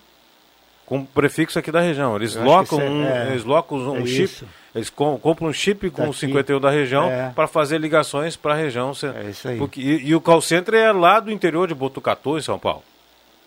[0.86, 2.16] com prefixo aqui da região.
[2.16, 4.24] Eles locam, é, um, é, eles locam um é chip.
[4.24, 4.48] Isso.
[4.76, 7.32] Eles compram um chip com o 51 da região é.
[7.36, 8.92] para fazer ligações para a região.
[9.16, 9.58] É isso aí.
[9.58, 12.84] Porque, e, e, o call center é lá do interior de Botucatu, em São Paulo.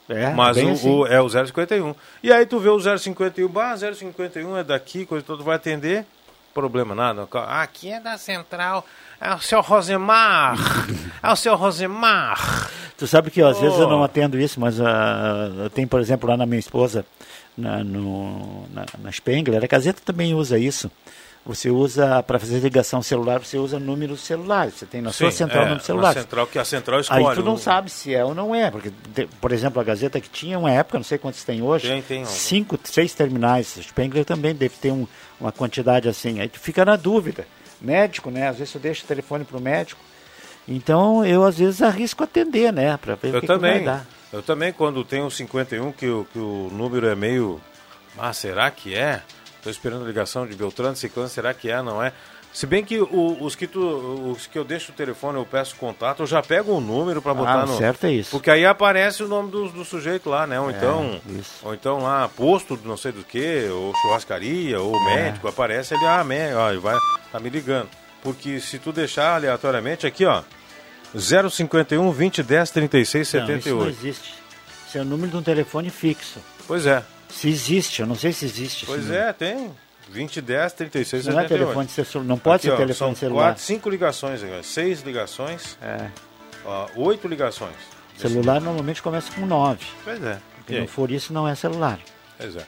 [0.09, 0.89] É, Mas o, assim.
[0.89, 1.95] o, é o 051.
[2.23, 6.07] E aí tu vê o 051, bah, 051 é daqui, coisa toda, vai atender,
[6.55, 7.29] problema nada.
[7.35, 8.87] Ah, aqui é da central,
[9.21, 10.57] é o seu Rosemar,
[11.23, 12.71] é o seu Rosemar.
[12.97, 13.61] Tu sabe que às oh.
[13.61, 14.85] vezes eu não atendo isso, mas uh,
[15.65, 17.05] eu tenho, por exemplo, lá na minha esposa,
[17.57, 20.91] na, no, na, na Spengler, a Gazeta também usa isso.
[21.47, 24.75] Você usa, para fazer ligação celular, você usa números celulares.
[24.75, 26.13] Você tem na Sim, sua central é, número celular.
[26.13, 27.25] central que a central escolhe.
[27.25, 28.69] Aí tu não sabe se é ou não é.
[28.69, 28.91] Porque,
[29.41, 32.25] por exemplo, a Gazeta que tinha uma época, não sei quantos tem hoje, tem, tem
[32.25, 33.77] cinco, seis terminais.
[33.77, 35.07] O Spengler também deve ter um,
[35.41, 36.41] uma quantidade assim.
[36.41, 37.47] Aí tu fica na dúvida.
[37.81, 38.49] Médico, né?
[38.49, 40.01] Às vezes eu deixo o telefone para o médico.
[40.67, 42.97] Então eu às vezes arrisco atender, né?
[42.97, 44.07] Para ver eu o que, também, que vai dar.
[44.33, 47.61] Eu também, quando tem um 51, que, o, que o número é meio.
[48.19, 49.23] Ah, será que é?
[49.67, 52.13] Estou esperando a ligação de Beltrano, Ciclano, será que é, não é?
[52.53, 53.81] Se bem que o- os que, tu,
[54.31, 57.35] os que eu deixo o telefone, eu peço contato, eu já pego o número para
[57.35, 57.77] botar Ah, no.
[57.77, 58.31] certo é isso.
[58.31, 60.61] Porque aí aparece o nome do, do sujeito lá, né?
[60.61, 61.51] Ou então, isso.
[61.65, 65.17] ou então lá, posto não sei do que, ou churrascaria, ou É.
[65.17, 66.97] médico, aparece ali, ah, mé, ó, vai,
[67.33, 67.89] tá me ligando.
[68.23, 70.43] Porque se tu deixar aleatoriamente aqui, ó,
[71.15, 73.89] 051 20 10 36 Não, isso não 78.
[73.89, 74.35] existe.
[74.89, 76.39] Isso é o número de um telefone fixo.
[76.69, 78.87] Pois é, Se existe, eu não sei se existe.
[78.87, 79.71] pois é, tem.
[80.09, 81.49] 20 10 36 Não é 78.
[81.65, 83.43] telefone celular, não pode Aqui, ser ó, telefone são celular.
[83.49, 86.09] Quatro, cinco ligações, aqui, ó, seis ligações, É.
[86.65, 87.75] ó, oito ligações.
[88.17, 89.85] Celular normalmente começa com 9.
[90.05, 90.39] Pois é.
[90.67, 91.99] Se não for isso, não é celular.
[92.39, 92.65] Pois é.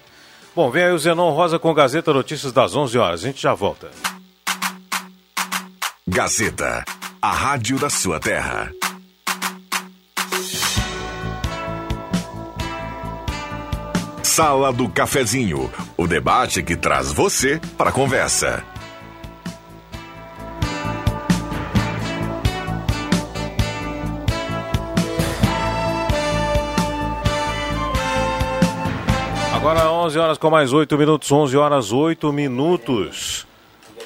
[0.54, 3.22] Bom, vem aí o Zenon Rosa com Gazeta Notícias das 11 horas.
[3.22, 3.88] A gente já volta.
[6.06, 6.84] Gazeta,
[7.22, 8.72] a rádio da sua terra.
[14.38, 18.62] Sala do Cafezinho, o debate que traz você para a conversa.
[29.52, 33.44] Agora 11 horas com mais 8 minutos, 11 horas 8 minutos.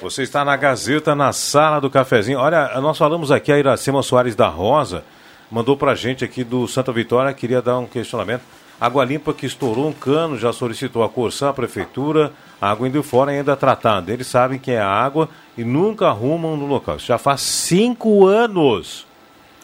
[0.01, 2.39] Você está na Gazeta, na sala do cafezinho.
[2.39, 5.03] Olha, nós falamos aqui, a Iracema Soares da Rosa
[5.51, 8.41] mandou pra gente aqui do Santa Vitória, queria dar um questionamento.
[8.85, 13.01] Água limpa que estourou um cano, já solicitou a Corsã, a prefeitura, a água indo
[13.01, 14.09] fora e ainda tratando.
[14.09, 16.97] Eles sabem que é água e nunca arrumam no local.
[16.97, 19.07] Isso já faz cinco anos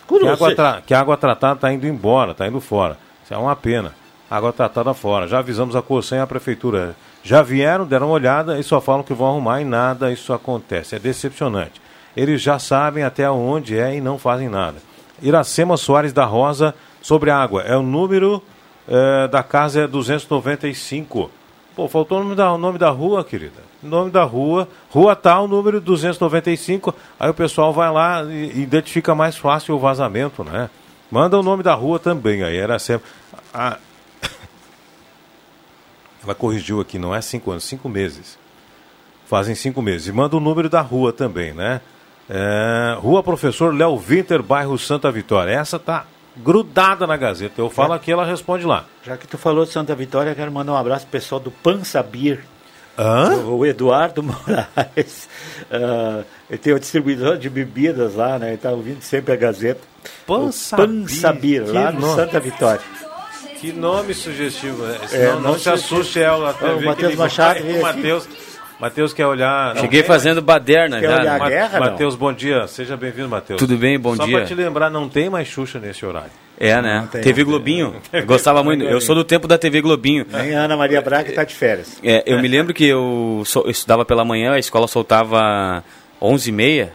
[0.07, 2.97] que a água, tra- que a água tratada está indo embora, está indo fora.
[3.21, 3.93] Isso é uma pena.
[4.31, 5.27] Água tratada fora.
[5.27, 6.95] Já avisamos a Corsã e a Prefeitura.
[7.21, 10.95] Já vieram, deram uma olhada e só falam que vão arrumar e nada isso acontece.
[10.95, 11.81] É decepcionante.
[12.15, 14.77] Eles já sabem até onde é e não fazem nada.
[15.21, 17.63] Iracema Soares da Rosa, sobre a água.
[17.63, 18.41] É o número
[18.89, 21.31] eh, da casa é 295.
[21.75, 23.61] Pô, faltou o nome da, o nome da rua, querida.
[23.81, 26.93] Nome da rua, rua tal, número 295.
[27.17, 30.69] Aí o pessoal vai lá e identifica mais fácil o vazamento, né?
[31.09, 32.43] Manda o nome da rua também.
[32.43, 33.07] Aí era sempre.
[33.53, 33.77] a-
[36.23, 38.37] Ela corrigiu aqui, não é cinco anos, cinco meses.
[39.25, 40.07] Fazem cinco meses.
[40.07, 41.79] E manda o número da rua também, né?
[42.29, 45.51] É, rua Professor Léo Winter, bairro Santa Vitória.
[45.53, 46.05] Essa tá
[46.43, 47.61] grudada na Gazeta.
[47.61, 48.85] Eu falo aqui, ela responde lá.
[49.03, 52.43] Já que tu falou de Santa Vitória, quero mandar um abraço pro pessoal do Pansabir.
[52.97, 53.37] Hã?
[53.45, 55.29] O Eduardo Moraes.
[55.71, 58.49] ah, ele tem o distribuidor de bebidas lá, né?
[58.49, 59.81] Ele tá ouvindo sempre a Gazeta.
[60.27, 62.15] Pansabir, Pansabir, lá no.
[62.15, 62.81] Santa Vitória.
[63.59, 64.97] Que nome sugestivo, né?
[65.11, 66.55] É, não, não se assuste ela.
[66.61, 67.81] Ô, o Matheus Machado veio O.
[67.81, 68.27] Matheus,
[68.79, 69.75] Matheus quer olhar.
[69.75, 71.19] não, Cheguei tem- fazendo baderna Quer já.
[71.19, 71.45] olhar né?
[71.45, 71.91] a guerra, não?
[71.91, 72.65] Matheus, bom dia.
[72.67, 73.59] Seja bem-vindo, Matheus.
[73.59, 73.99] Tudo bem?
[73.99, 74.37] Bom Só dia.
[74.37, 76.31] pra te lembrar, não tem mais Xuxa nesse horário.
[76.57, 77.07] É, né?
[77.11, 77.95] tem, TV Globinho.
[78.11, 78.83] Eu gostava muito.
[78.83, 80.25] Eu sou do tempo da TV Globinho.
[80.31, 81.97] Nem a Ana Maria Braga tá de férias.
[82.03, 85.83] É, eu me lembro que eu, so- eu estudava pela manhã, a escola soltava
[86.21, 86.89] 11h30.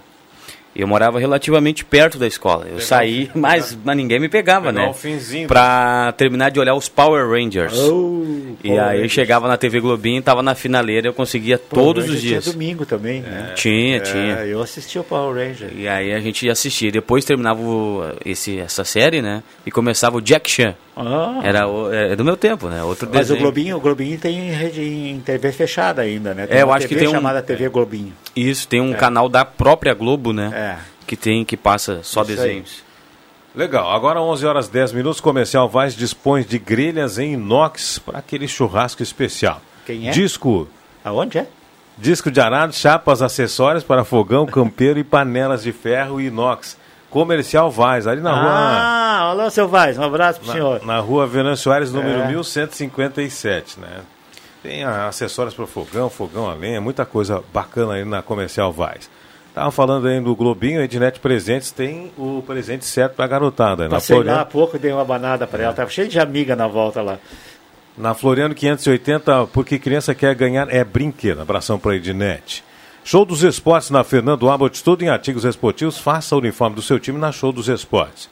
[0.77, 2.67] Eu morava relativamente perto da escola.
[2.69, 4.89] Eu saí, mas, mas ninguém me pegava, né?
[4.89, 5.47] o finzinho.
[5.47, 7.73] Pra terminar de olhar os Power Rangers.
[7.79, 8.25] Oh,
[8.63, 12.43] e aí eu chegava na TV Globinho, tava na finaleira, eu conseguia todos os dias.
[12.45, 13.53] Tinha domingo também, né?
[13.55, 14.35] Tinha, É, tinha.
[14.47, 15.71] eu assisti o Power Ranger.
[15.77, 16.91] E aí a gente ia assistir.
[16.91, 19.43] Depois terminava o- esse, essa série, né?
[19.65, 20.75] E começava o Jack Chan.
[20.97, 22.83] Ah, Era o- é do meu tempo, né?
[22.83, 23.41] Outro mas o desenho.
[23.41, 26.47] Globinho, o Globinho tem rede em TV fechada ainda, né?
[26.47, 28.13] Tem É, eu uma acho que TV tem um- chamada TV Globinho.
[28.37, 30.51] Isso, tem um canal da própria Globo, né?
[30.55, 30.64] É.
[31.07, 32.37] Que tem, que passa só Isso aí.
[32.37, 32.83] desenhos.
[33.55, 38.49] Legal, agora 11 horas 10 minutos, Comercial Vaz dispõe de grelhas em inox para aquele
[38.49, 39.61] churrasco especial.
[39.87, 40.11] Quem é?
[40.11, 40.67] Disco,
[41.05, 41.47] Aonde é?
[41.97, 46.77] disco de arado, chapas, acessórios para fogão, campeiro e panelas de ferro e inox.
[47.11, 48.51] Comercial Vaz, ali na rua...
[48.51, 50.81] Ah, olá, seu Vaz, um abraço pro senhor.
[50.81, 52.27] Na, na rua Venâncio Aires, número É.
[52.27, 54.01] 1157, né?
[54.65, 59.09] Tem ah, acessórios para fogão, fogão a lenha, muita coisa bacana aí na Comercial Vaz.
[59.55, 63.85] Tava falando aí do Globinho, Ednet Presentes, tem o presente certo pra garotada.
[63.85, 65.73] aí Na Passei lá há Floriano, pouco, dei uma banada pra ela.
[65.73, 67.19] Tava cheio de amiga na volta lá.
[67.97, 71.41] na Floriano 580, porque criança quer ganhar é brinquedo.
[71.41, 72.65] Abração pra Ednet.
[73.05, 75.99] Show dos Esportes na Fernando Abbott, tudo em artigos esportivos.
[75.99, 78.29] Faça o uniforme do seu time na Show dos Esportes.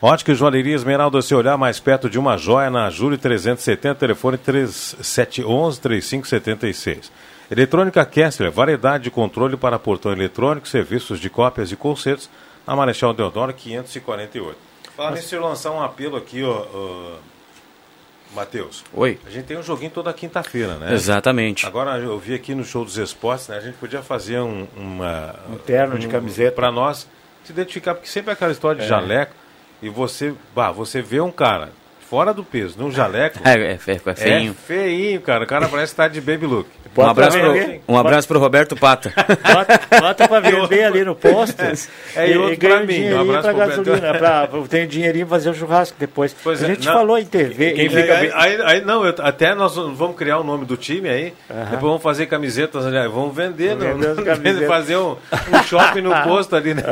[0.00, 4.38] Ótica e Joalheria Esmeralda, se olhar mais perto de uma joia na Júlio 370, telefone
[4.38, 7.10] 3711-3576.
[7.50, 12.30] Eletrônica Kessler, variedade de controle para portão eletrônico, serviços de cópias e concertos,
[12.66, 14.56] na Marechal Deodoro 548.
[14.96, 17.16] Falar nisso, eu lançar um apelo aqui, ó, ó,
[18.34, 18.84] Matheus.
[18.92, 19.18] Oi.
[19.26, 20.94] A gente tem um joguinho toda quinta-feira, né?
[20.94, 21.66] Exatamente.
[21.66, 23.56] Agora eu vi aqui no show dos esportes, né?
[23.56, 26.52] A gente podia fazer um, uma, Um terno de camiseta.
[26.52, 27.08] para nós
[27.44, 29.34] se identificar, porque sempre é aquela história de jaleco
[29.82, 31.70] e você, bah, você vê um cara
[32.08, 34.54] fora do peso, num jaleco, É, é, é é feinho.
[34.54, 35.42] feinho, cara.
[35.44, 36.68] O cara parece estar de baby look.
[36.96, 37.54] Um abraço, pro,
[37.88, 39.12] um abraço pro Roberto Pata.
[39.16, 41.62] Bota, bota pra vender ali no posto.
[42.16, 43.10] É, e outro pra mim.
[43.12, 43.84] Um abraço pra pro Beto.
[43.84, 44.18] gasolina.
[44.18, 46.34] Pra, tem dinheirinho pra fazer o churrasco depois.
[46.42, 46.92] Pois a é, gente não.
[46.92, 47.72] falou em TV.
[47.72, 50.76] Quem e- fica bem- aí, aí, não, eu- até nós vamos criar o nome do
[50.76, 51.32] time aí.
[51.48, 52.98] Depois vamos fazer camisetas ali.
[52.98, 54.68] aí Vamos vender, Vamos não, não- camisetas.
[54.68, 55.12] fazer um,
[55.52, 56.82] um shopping no posto ali, né?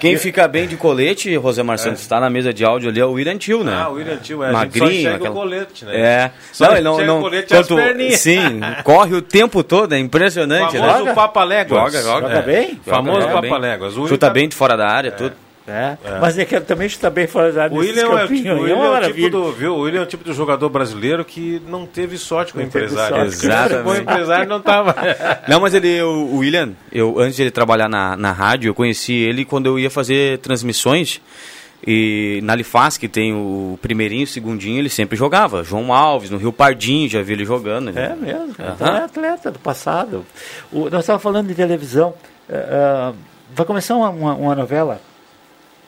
[0.00, 3.12] Quem fica bem de colete, Rosemar Santos, está na mesa de áudio ali, é o
[3.12, 3.72] William Tio, né?
[3.74, 4.48] Ah, o William Tio, é.
[4.48, 5.96] a gente só Magrinho, enxerga aquela- o colete, né?
[6.00, 6.30] É.
[6.52, 8.20] Só não, ele não, não o colete e as perninhas.
[8.20, 10.86] Sim, corre o tempo todo, é impressionante, né?
[10.92, 11.80] Famoso Papaléguas.
[11.92, 12.28] Joga, joga.
[12.28, 12.80] Joga bem?
[12.84, 13.50] Famoso Joga bem.
[13.50, 13.96] Papaléguas.
[13.96, 15.34] O Chuta William- bem de fora da área, tudo.
[15.66, 15.96] É.
[16.20, 18.52] Mas é que também está bem fora da área O William, é, o tipo, o
[18.52, 19.74] aí, William é é o tipo do, viu?
[19.74, 22.68] O William é o tipo do jogador brasileiro que não teve sorte com o Não
[22.68, 23.22] teve empresário.
[23.22, 23.88] Exatamente.
[23.88, 24.94] O empresário não tava.
[25.46, 28.74] Não, mas ele, o o William, eu, antes de ele trabalhar na, na rádio, eu
[28.74, 31.20] conheci ele quando eu ia fazer transmissões.
[31.84, 35.64] E na Lifaz, que tem o primeirinho e o segundinho, ele sempre jogava.
[35.64, 37.88] João Alves, no Rio Pardinho, já vi ele jogando.
[37.98, 38.54] É mesmo.
[38.58, 38.72] Aham.
[38.74, 40.24] Então é atleta do passado.
[40.72, 42.14] O- nós estávamos falando de televisão.
[42.48, 43.12] É,
[43.54, 45.00] vai começar uma, uma- uma novela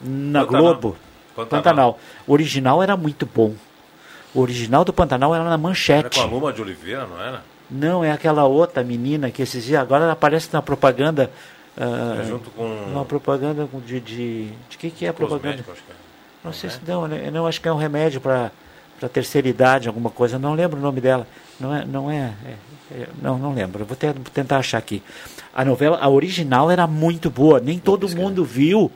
[0.00, 0.62] na Pantanal.
[0.62, 0.96] Globo.
[1.36, 1.62] Pantanal.
[1.62, 1.98] Pantanal.
[2.26, 3.54] O original era muito bom.
[4.34, 6.18] O original do Pantanal era na Era manchete.
[6.18, 7.42] com a Luma de Oliveira, não era?
[7.70, 11.30] Não, é aquela outra menina que esses dias agora ela aparece na propaganda.
[11.76, 14.48] Ah, É junto com uma propaganda de, de.
[14.68, 15.64] De que, que é a propaganda?
[15.68, 15.92] é.
[16.44, 17.30] Não sei se não, né?
[17.30, 18.50] não acho que é um remédio para
[18.98, 20.38] para terceira idade, alguma coisa.
[20.38, 21.26] Não lembro o nome dela.
[21.58, 23.84] Não é, não é, é- é- não, não lembro.
[23.84, 25.02] Vou ter- tentar achar aqui.
[25.54, 27.60] A novela, a original era muito boa.
[27.60, 28.90] Nem todo mundo viu,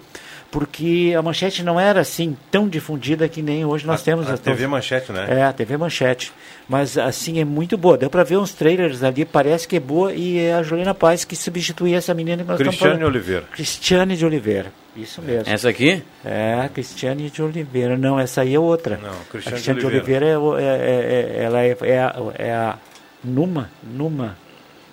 [0.50, 4.30] porque a manchete não era assim tão difundida que nem hoje nós temos.
[4.30, 5.26] A TV Manchete, né?
[5.28, 6.32] É, a TV Manchete.
[6.68, 7.96] Mas assim é muito boa.
[7.98, 11.24] Deu para ver uns trailers ali, parece que é boa e é a Juliana Paz
[11.24, 13.14] que substitui essa menina que nós Cristiane estamos falando.
[13.14, 13.44] Oliveira.
[13.52, 14.72] Cristiane de Oliveira.
[14.96, 15.52] Isso mesmo.
[15.52, 16.02] Essa aqui?
[16.24, 17.96] É, Cristiane de Oliveira.
[17.96, 18.98] Não, essa aí é outra.
[19.02, 22.16] Não, a Cristiane Cristiane de de Oliveira, é, é- é- é- ela é, é a,
[22.38, 22.78] é a
[23.22, 24.36] Numa, Numa.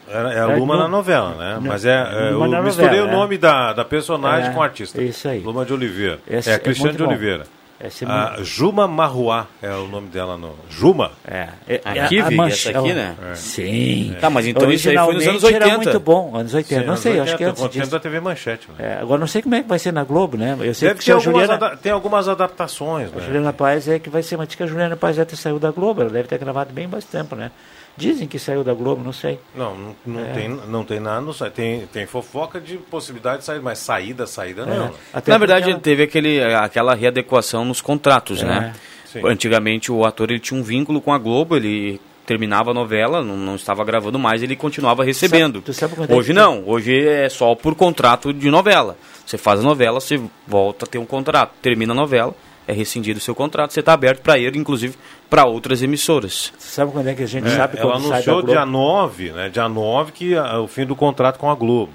[0.08, 1.54] É, é a É, Luma Lu- na novela, né?
[1.56, 4.60] Não, Mas é, é, eu na misturei novela, o nome da, da personagem É, com
[4.60, 5.02] o artista.
[5.02, 5.40] isso aí.
[5.40, 6.20] Luma de Oliveira.
[6.30, 7.04] Esse é a é Cristiane de.
[7.04, 7.44] Oliveira.
[7.78, 10.56] É A muito- Juma Marruá é o nome dela no.
[10.70, 11.12] Juma?
[11.28, 13.16] É, é, Aqui, é a mancha- essa aqui, é né?
[13.36, 14.16] Sim.
[14.22, 15.66] Tá, mas então isso aí foi nos anos 80.
[15.66, 16.80] Originalmente era muito bom, anos 80.
[16.82, 17.92] Sim, não anos sei, 80, acho que antes disso.
[17.92, 18.70] da TV Manchete.
[18.70, 18.76] Né?
[18.96, 20.56] É, agora não sei como é que vai ser na Globo, né?
[20.62, 23.26] Eu sei Deve que ter a algumas, Juliana, tem algumas adaptações, a né?
[23.26, 26.00] Juliana Paz é que vai ser, mas que a Juliana Paz já saiu da Globo,
[26.02, 27.52] ela deve ter gravado bem mais tempo, né?
[27.98, 29.40] Dizem que saiu da Globo, não sei.
[29.56, 30.34] Não, não, não, É.
[30.34, 31.50] tem, não tem nada, não sai.
[31.50, 34.66] Tem, tem fofoca de possibilidade de sair, mas saída, saída É.
[34.66, 34.92] não.
[35.14, 38.74] Até Na verdade, ele teve aquele, aquela readequação nos contratos, É, né?
[39.06, 39.22] sim.
[39.26, 43.38] Antigamente o ator ele tinha um vínculo com a Globo, ele terminava a novela, não,
[43.38, 45.62] não estava gravando mais, ele continuava recebendo.
[45.62, 48.98] tu sabe quando é hoje que- não, hoje é só por contrato de novela.
[49.26, 52.36] Você faz a novela, você volta a ter um contrato, termina a novela,
[52.68, 54.98] é rescindido o seu contrato, você está aberto para ir, inclusive,
[55.30, 56.52] para outras emissoras.
[56.58, 58.66] Tu sabe quando é que a gente É, sabe ela quando sai da anunciou dia
[58.66, 59.50] 9, né?
[59.50, 61.92] Dia 9 que é o fim do contrato com a Globo.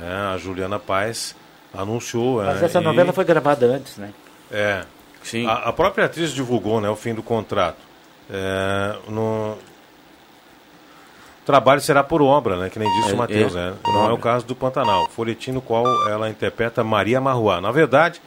[0.00, 1.34] É, a Juliana Paz
[1.74, 2.42] anunciou.
[2.42, 4.10] Mas é, essa e- novela foi gravada antes, né?
[4.50, 4.82] É.
[5.22, 5.46] Sim.
[5.46, 7.78] A, a própria atriz divulgou né, o fim do contrato.
[8.30, 9.56] É, no...
[11.42, 12.70] O trabalho será por obra, né?
[12.70, 13.74] Que nem disse É, o Matheus, é, né?
[13.84, 14.14] Não é obra.
[14.14, 15.08] o caso do Pantanal.
[15.10, 17.60] Folhetim no qual ela interpreta Maria Marruá.
[17.60, 18.20] Na verdade,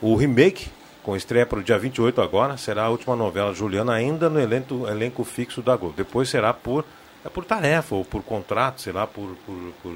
[0.00, 0.68] o remake,
[1.08, 4.86] com estreia para o dia 28 agora, será a última novela Juliana ainda no elenco,
[4.86, 5.94] elenco fixo da Globo.
[5.96, 6.84] Depois será por,
[7.24, 9.94] é por tarefa ou por contrato, sei lá, por, por, por,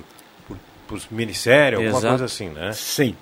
[0.48, 0.56] por,
[0.88, 2.08] por minissérie, alguma Exato.
[2.08, 2.72] coisa assim, né?
[2.72, 3.14] Sim.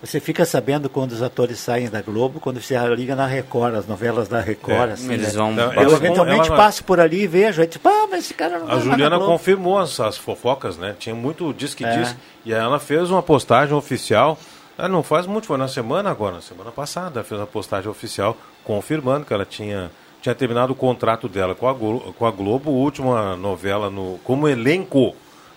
[0.00, 3.86] Você fica sabendo quando os atores saem da Globo, quando você liga na Record, as
[3.86, 5.38] novelas da Record, É, assim, Eles né?
[5.38, 5.52] vão...
[5.52, 8.70] Então, Eu eventualmente ela- passo por ali e vejo, tipo, ah, mas esse cara não
[8.70, 9.32] A na Juliana Globo.
[9.32, 10.96] confirmou as, as fofocas, né?
[10.98, 11.94] Tinha muito diz que É.
[11.98, 12.16] diz.
[12.46, 14.38] E aí ela fez uma postagem oficial.
[14.78, 18.36] Ah, não faz muito, foi na semana agora, na semana passada, fez uma postagem oficial
[18.64, 19.90] confirmando que ela tinha,
[20.22, 24.18] tinha terminado o contrato dela com a, Glo- com a Globo, a última novela no,
[24.24, 25.14] como elenco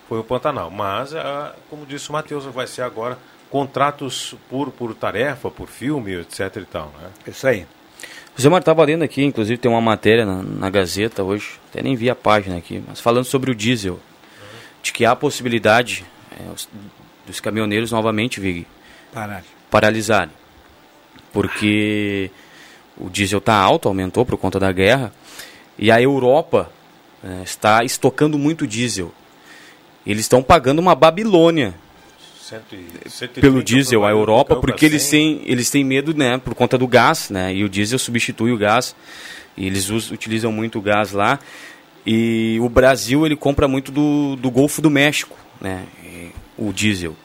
[0.10, 0.70] foi o Pantanal.
[0.72, 3.18] Mas, ah, como disse o Matheus, vai ser agora
[3.50, 7.10] contratos por, por tarefa, por filme, etc e tal, né?
[7.28, 7.66] Isso aí.
[8.38, 11.84] O Zé Mar estava lendo aqui, inclusive tem uma matéria na, na Gazeta hoje, até
[11.84, 14.00] nem vi a página aqui, mas falando sobre o diesel,
[14.82, 16.68] de que há a possibilidade é, os-
[17.28, 18.66] dos caminhoneiros novamente, Vig,
[19.14, 19.44] Parar.
[19.70, 20.32] paralisarem.
[21.34, 22.30] Porque
[22.98, 25.14] o diesel está alto, aumentou por conta da guerra,
[25.78, 26.72] e a Europa
[27.24, 29.12] eh, está estocando muito diesel.
[30.06, 31.74] Eles estão pagando uma Babilônia
[32.42, 32.76] Cento
[33.08, 35.38] 130 pelo diesel, a Europa, porque eles 100.
[35.40, 38.58] têm, eles têm medo, né, por conta do gás, né, e o diesel substitui o
[38.58, 38.94] gás,
[39.56, 41.40] e eles us- utilizam muito o gás lá,
[42.06, 45.86] e o Brasil, ele compra muito do, do Golfo do México, né,
[46.58, 47.16] o diesel.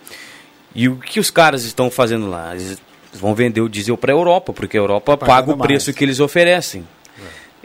[0.77, 2.55] E o que os caras estão fazendo lá?
[2.55, 2.79] Eles
[3.15, 5.97] vão vender o diesel para a Europa, porque a Europa Pagando paga o preço mais.
[5.97, 6.87] que eles oferecem.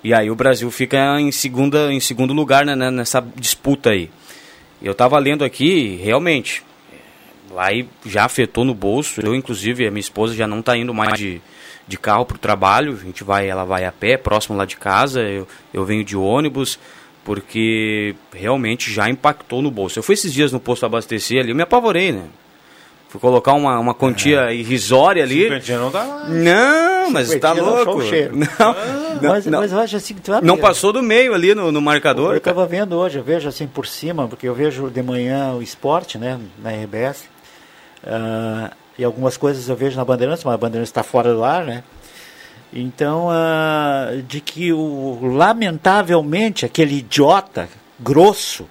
[0.01, 4.09] E aí o Brasil fica em, segunda, em segundo lugar né, nessa disputa aí.
[4.81, 6.63] Eu estava lendo aqui, realmente,
[7.51, 7.67] lá
[8.05, 9.21] já afetou no bolso.
[9.21, 11.41] Eu, inclusive, a minha esposa já não está indo mais de,
[11.87, 12.97] de carro para o trabalho.
[12.99, 15.21] A gente vai, ela vai a pé, próximo lá de casa.
[15.21, 16.79] Eu, eu venho de ônibus,
[17.23, 19.99] porque realmente já impactou no bolso.
[19.99, 22.23] Eu fui esses dias no posto abastecer ali, eu me apavorei, né?
[23.11, 24.55] Fui colocar uma, uma quantia é.
[24.55, 25.49] irrisória ali.
[25.67, 26.29] não dá mais.
[26.29, 27.99] Não, mas tá louco.
[28.31, 28.75] Não, ah,
[29.21, 31.73] não, mas, não, mas eu acho assim que tu Não passou do meio ali no,
[31.73, 32.31] no marcador.
[32.31, 35.61] Eu estava vendo hoje, eu vejo assim por cima, porque eu vejo de manhã o
[35.61, 37.23] esporte, né, na RBS.
[37.23, 41.43] Uh, ah, e algumas coisas eu vejo na Bandeirantes, mas a Bandeirantes está fora do
[41.43, 41.83] ar, né?
[42.71, 47.67] Então, uh, de que o, lamentavelmente aquele idiota
[47.99, 48.65] grosso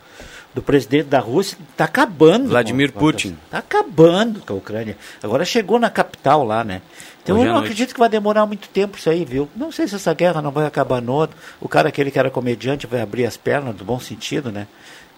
[0.61, 2.51] do presidente da Rússia está acabando.
[2.51, 3.37] Vladimir Putin.
[3.47, 4.97] Está acabando com a Ucrânia.
[5.23, 6.83] Agora chegou na capital lá, né?
[7.23, 9.49] Então Hoje eu não acredito que vai demorar muito tempo isso aí, viu?
[9.57, 11.37] Não sei se essa guerra não vai acabar no outro.
[11.61, 14.67] O cara aquele que era comediante vai abrir as pernas, no bom sentido, né?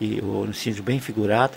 [0.01, 1.55] E no sentido bem figurado.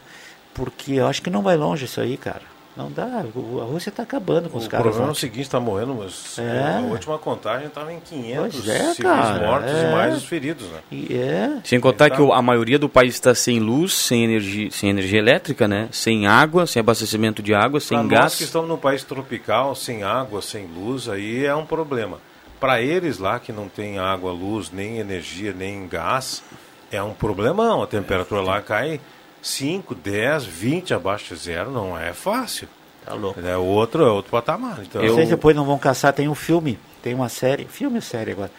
[0.54, 2.42] Porque eu acho que não vai longe isso aí, cara.
[2.76, 4.86] Não dá, a Rússia está acabando com o os caras.
[4.86, 6.78] O problema é o seguinte, está morrendo, mas é.
[6.78, 9.90] a última contagem estava em 500 é, civis cara, mortos é.
[9.90, 10.68] e mais os feridos.
[10.68, 10.80] Né?
[10.92, 11.58] E é.
[11.64, 15.70] Sem contar que a maioria do país está sem luz, sem energia, sem energia elétrica,
[15.70, 15.88] né?
[15.90, 18.24] sem água, sem abastecimento de água, sem pra gás.
[18.24, 22.20] Nós que estamos num país tropical, sem água, sem luz, aí é um problema.
[22.60, 26.44] Para eles lá que não tem água, luz, nem energia, nem gás,
[26.92, 27.82] é um problemão.
[27.82, 29.00] A temperatura lá cai
[29.46, 32.68] 5, 10, 20 abaixo de zero, não é fácil.
[33.06, 33.40] Tá louco.
[33.40, 34.80] É outro, é outro patamar.
[34.82, 35.14] Então, eu...
[35.14, 38.50] Vocês depois não vão caçar, tem um filme, tem uma série, filme ou série agora.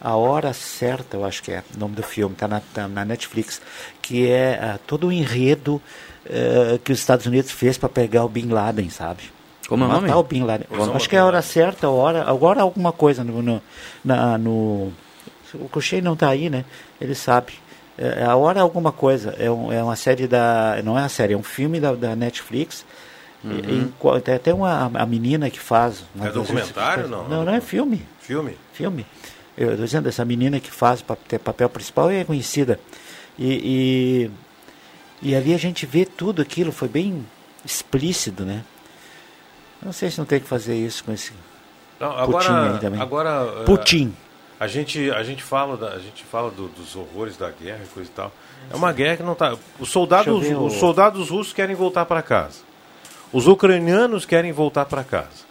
[0.00, 3.04] A Hora Certa, eu acho que é o nome do filme, está na, tá na
[3.04, 3.60] Netflix,
[4.00, 5.82] que é uh, todo o enredo
[6.26, 9.24] uh, que os Estados Unidos fez para pegar o Bin Laden, sabe?
[9.68, 10.12] Como é o nome?
[10.12, 10.68] o Bin Laden.
[10.94, 13.60] acho que é a Hora Certa, a hora, agora alguma coisa no, no,
[14.04, 14.92] na, no
[15.54, 16.64] o Cochei não está aí, né?
[17.00, 17.54] Ele sabe.
[17.98, 19.34] É, a hora alguma coisa.
[19.38, 20.80] É, um, é uma série da.
[20.84, 22.84] Não é uma série, é um filme da, da Netflix
[23.46, 23.92] Uhum.
[24.12, 26.04] Em, tem até uma a menina que faz.
[26.20, 27.28] É documentário não?
[27.28, 28.06] Não, não é filme.
[28.20, 28.56] Filme?
[28.72, 29.06] Filme.
[29.56, 32.78] Eu estou dizendo, essa menina que faz o papel principal é conhecida.
[33.38, 34.30] E,
[35.22, 37.24] e, e, ali a gente vê tudo aquilo, foi bem
[37.64, 38.64] explícito, né?
[39.82, 41.32] Não sei se não tem que fazer isso com esse
[42.00, 43.00] não, agora, Putin aí também.
[43.00, 44.14] Agora, é, Putin.
[44.58, 47.88] A gente, a gente fala, da, a gente fala do, dos horrores da guerra e
[47.88, 48.32] coisa e tal.
[48.70, 49.54] É uma guerra que não está.
[49.78, 52.60] Os soldados, os soldados russos querem voltar para casa.
[53.32, 55.44] Os ucranianos querem voltar para casa.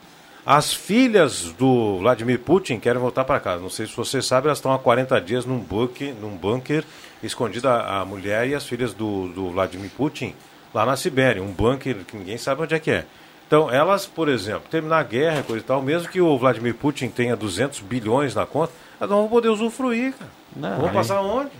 [0.46, 3.62] As filhas do Vladimir Putin querem voltar para casa.
[3.62, 6.84] Não sei se você sabe, elas estão há 40 dias num bunker, num bunker
[7.24, 10.36] escondida a mulher e as filhas do, do Vladimir Putin
[10.74, 11.42] lá na Sibéria.
[11.42, 13.06] Um bunker que ninguém sabe onde é que é.
[13.48, 17.10] Então, elas, por exemplo, terminar a guerra, coisa e tal, mesmo que o Vladimir Putin
[17.10, 20.32] tenha 200 bilhões na conta, elas não vão poder usufruir, cara.
[20.56, 21.52] Não, vão passar onde?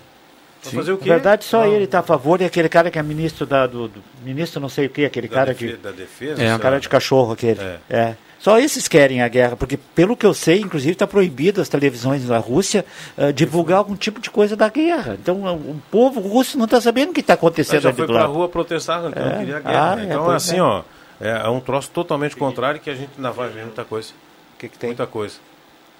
[0.70, 0.78] Sim.
[0.78, 1.10] fazer o quê?
[1.10, 1.72] Na verdade, só não.
[1.72, 4.70] ele está a favor e aquele cara que é ministro da, do, do ministro não
[4.70, 7.62] sei o que, aquele da cara que da defesa, é um cara de cachorro aquele.
[7.62, 7.80] É.
[7.90, 8.16] é.
[8.40, 12.26] Só esses querem a guerra, porque pelo que eu sei, inclusive está proibido as televisões
[12.26, 12.86] da Rússia
[13.18, 15.18] uh, divulgar algum tipo de coisa da guerra.
[15.20, 18.28] Então o povo russo não está sabendo o que está acontecendo já foi para a
[18.28, 19.38] rua protestar, então é.
[19.38, 19.94] queria guerra.
[19.94, 20.84] Ah, é, então é assim, ó,
[21.20, 24.12] é, é, um troço totalmente contrário que a gente ainda vai ver muita coisa.
[24.56, 24.90] O que, que tem?
[24.90, 25.36] Muita coisa.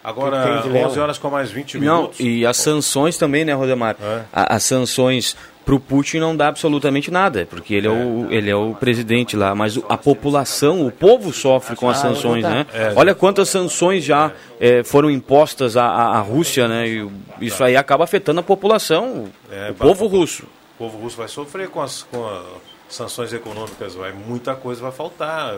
[0.04, 2.20] Agora, 11 horas com mais 20 minutos.
[2.20, 3.96] Não, e as sanções também, né, Rodemar?
[4.00, 4.24] É.
[4.32, 5.36] as sanções
[5.66, 9.36] para o Putin não dá absolutamente nada, porque ele é, o, ele é o presidente
[9.36, 12.68] lá, mas a população, o povo sofre com as sanções, né?
[12.72, 12.94] É.
[12.96, 16.88] Olha quantas sanções já é, foram impostas à, à, Rússia, né?
[16.88, 17.10] E
[17.42, 20.44] isso aí acaba afetando a população, é, o povo russo.
[20.76, 22.46] O povo russo vai sofrer com as, com as
[22.90, 25.54] sanções econômicas, vai, muita coisa vai faltar.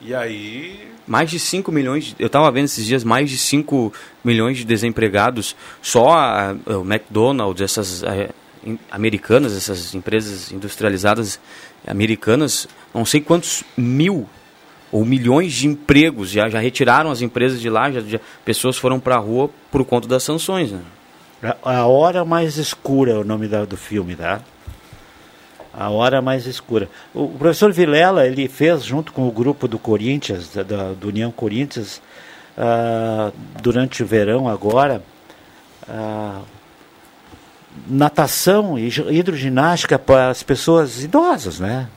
[0.00, 0.88] E aí.
[1.06, 3.92] Mais de 5 milhões, eu estava vendo esses dias, mais de 5
[4.22, 5.56] milhões de desempregados.
[5.80, 8.28] Só a, a, o McDonald's, essas a,
[8.64, 11.40] in, americanas, essas empresas industrializadas
[11.86, 14.28] americanas, não sei quantos mil
[14.90, 19.00] ou milhões de empregos já, já retiraram as empresas de lá, já, já pessoas foram
[19.00, 20.72] para a rua por conta das sanções.
[20.72, 20.80] Né?
[21.62, 24.40] A Hora Mais Escura é o nome da, do filme, tá?
[25.76, 26.88] A Hora Mais Escura.
[27.14, 32.00] O professor Vilela, ele fez, junto com o grupo do Corinthians, da, do União Corinthians,
[32.56, 35.02] uh, durante o verão agora,
[35.86, 36.42] uh,
[37.86, 41.88] natação e hidroginástica para as pessoas idosas, né?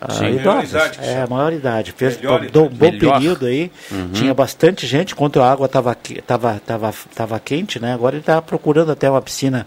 [0.00, 0.70] Uh, Sim, idosas.
[0.70, 1.92] Idade, é, a maior idade.
[1.92, 3.18] Fez melhor, um bom melhor.
[3.18, 3.70] período aí.
[3.90, 4.10] Uhum.
[4.12, 5.94] Tinha bastante gente, enquanto a água estava
[6.26, 7.92] tava, tava, tava quente, né?
[7.92, 9.66] Agora ele está procurando até uma piscina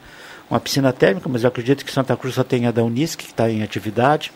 [0.50, 3.26] uma piscina térmica, mas eu acredito que Santa Cruz só tem a da Unisc, que
[3.26, 4.32] está em atividade.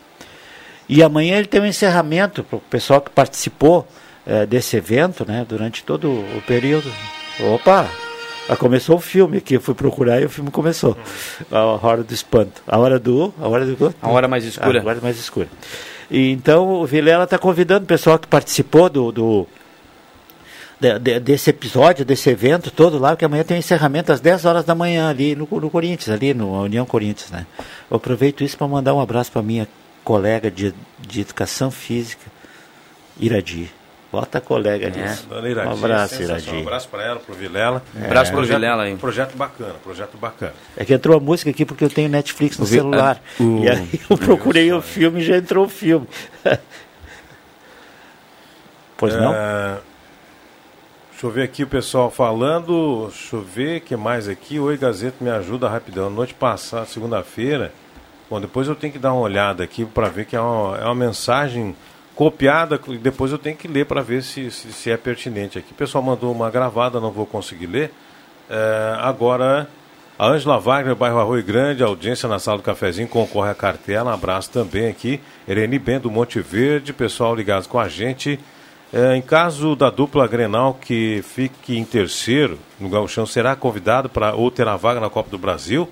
[0.88, 3.86] E amanhã ele tem um encerramento para o pessoal que participou
[4.26, 6.92] é, desse evento, né, durante todo o período.
[7.54, 7.88] Opa!
[8.48, 10.96] Ah, começou o filme aqui, eu fui procurar e o filme começou.
[11.50, 12.60] A hora do espanto.
[12.66, 13.32] A hora do.
[13.40, 13.94] A hora do.
[14.02, 14.82] A hora mais escura.
[14.82, 15.48] A hora mais escura.
[16.10, 19.46] E, então o Vilela está convidando o pessoal que participou do, do
[20.82, 24.44] de, de, desse episódio, desse evento todo lá, porque amanhã tem um encerramento às 10
[24.44, 27.46] horas da manhã ali no, no Corinthians, ali no União Corinthians, né?
[27.90, 29.68] Eu aproveito isso para mandar um abraço para minha
[30.04, 32.24] colega de, de educação física,
[33.18, 33.70] Iradi.
[34.10, 35.26] Bota a colega nisso.
[35.26, 36.22] Dona Iradi, um abraço.
[36.22, 36.50] Iradi.
[36.50, 37.82] Um abraço para ela, pro Vilela.
[37.96, 38.94] Um abraço pro Projeto- Vilela aí.
[38.96, 40.52] Projeto bacana, projeto bacana.
[40.76, 43.18] É que entrou a música aqui porque eu tenho Netflix no Vi- celular.
[43.40, 46.06] ah, o- E aí eu procurei o filme e já entrou o filme.
[48.96, 49.34] pois não?
[49.34, 49.78] É,
[51.22, 53.06] Deixa eu ver aqui o pessoal falando.
[53.06, 54.58] Deixa eu ver que mais aqui.
[54.58, 56.10] Oi, Gazeta, me ajuda rapidão.
[56.10, 57.72] Noite passada, segunda-feira.
[58.28, 60.84] Bom, depois eu tenho que dar uma olhada aqui para ver que é uma, é
[60.84, 61.76] uma mensagem
[62.16, 65.70] copiada depois eu tenho que ler para ver se, se, se é pertinente aqui.
[65.70, 67.92] O pessoal mandou uma gravada, não vou conseguir ler.
[68.50, 69.68] É, agora,
[70.18, 74.10] a Ângela Wagner, bairro Arroio Grande, audiência na sala do cafezinho, concorre à cartela.
[74.10, 75.20] Um abraço também aqui.
[75.46, 78.40] Ereni Ben do Monte Verde, pessoal ligados com a gente.
[78.92, 84.34] É, em caso da dupla Grenal que fique em terceiro no Gauchão, será convidado para
[84.34, 85.88] ou terá vaga na Copa do Brasil?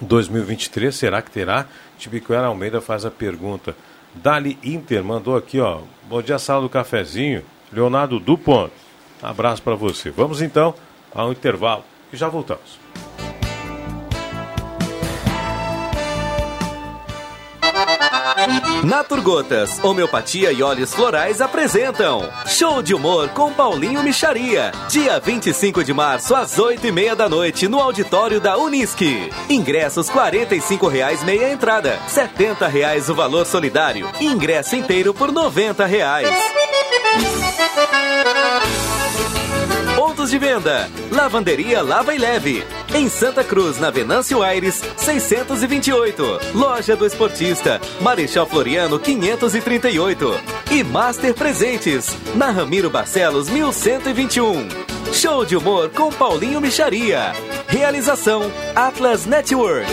[0.00, 1.66] 2023, será que terá?
[1.98, 3.74] Tibicuera Almeida faz a pergunta.
[4.14, 5.80] Dali Inter mandou aqui, ó.
[6.08, 7.42] Bom dia, sala do cafezinho.
[7.72, 8.70] Leonardo Dupont.
[9.20, 10.10] Abraço para você.
[10.10, 10.72] Vamos então
[11.12, 12.78] ao intervalo e já voltamos.
[18.84, 24.72] Naturgotas, Homeopatia e Óleos Florais apresentam Show de Humor com Paulinho Micharia.
[24.90, 29.30] Dia 25 de março, às 8 e meia da noite, no auditório da Unisque.
[29.48, 34.06] Ingressos 45 reais meia entrada, 70 reais o valor solidário.
[34.20, 36.28] Ingresso inteiro por 90 reais.
[40.24, 42.64] Pontos de venda: Lavanderia Lava e Leve.
[42.94, 46.40] Em Santa Cruz, na Venâncio Aires, 628.
[46.54, 50.40] Loja do Esportista, Marechal Floriano 538.
[50.70, 54.66] E Master Presentes, na Ramiro Barcelos 1121.
[55.12, 57.32] Show de humor com Paulinho Micharia.
[57.68, 59.92] Realização Atlas Network.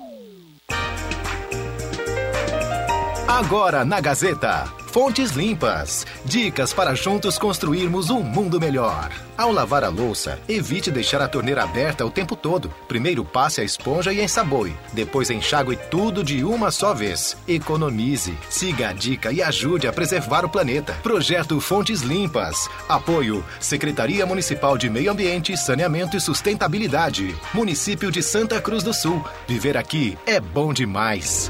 [3.31, 4.65] Agora na Gazeta.
[4.87, 6.05] Fontes limpas.
[6.25, 9.09] Dicas para juntos construirmos um mundo melhor.
[9.37, 12.69] Ao lavar a louça, evite deixar a torneira aberta o tempo todo.
[12.89, 14.75] Primeiro passe a esponja e ensaboe.
[14.91, 17.37] Depois enxague tudo de uma só vez.
[17.47, 20.93] Economize, siga a dica e ajude a preservar o planeta.
[21.01, 22.69] Projeto Fontes Limpas.
[22.89, 27.33] Apoio Secretaria Municipal de Meio Ambiente, Saneamento e Sustentabilidade.
[27.53, 29.23] Município de Santa Cruz do Sul.
[29.47, 31.49] Viver aqui é bom demais.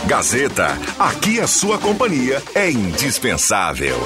[0.06, 0.68] Gazeta,
[1.00, 3.96] aqui a sua companhia é indispensável.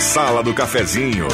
[0.00, 1.28] Sala do Cafezinho.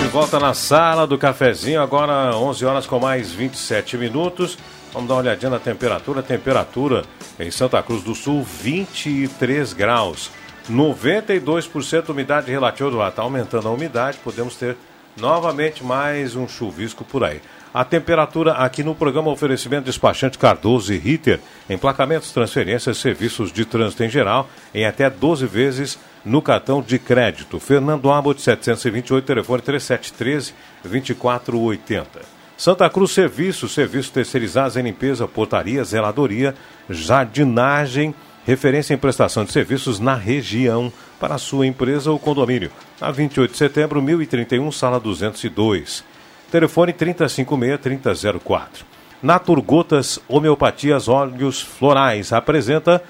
[0.00, 4.58] De volta na sala do cafezinho, agora 11 horas com mais 27 minutos.
[4.96, 6.22] Vamos dar uma olhadinha na temperatura.
[6.22, 7.04] Temperatura
[7.38, 10.30] em Santa Cruz do Sul, 23 graus.
[10.70, 13.10] 92% umidade relativa do ar.
[13.10, 14.74] Está aumentando a umidade, podemos ter
[15.14, 17.42] novamente mais um chuvisco por aí.
[17.74, 24.02] A temperatura aqui no programa oferecimento despachante Cardoso e Ritter, emplacamentos, transferências, serviços de trânsito
[24.02, 27.60] em geral, em até 12 vezes no cartão de crédito.
[27.60, 32.35] Fernando Abbott, 728, telefone 3713 2480.
[32.56, 36.54] Santa Cruz Serviços, serviços terceirizados em limpeza, portaria, zeladoria,
[36.88, 38.14] jardinagem,
[38.46, 40.90] referência em prestação de serviços na região
[41.20, 42.70] para a sua empresa ou condomínio.
[42.98, 46.02] Na 28 de setembro, 1031, sala 202.
[46.50, 48.84] Telefone 356-3004.
[49.22, 53.02] Naturgotas Homeopatias Óleos Florais apresenta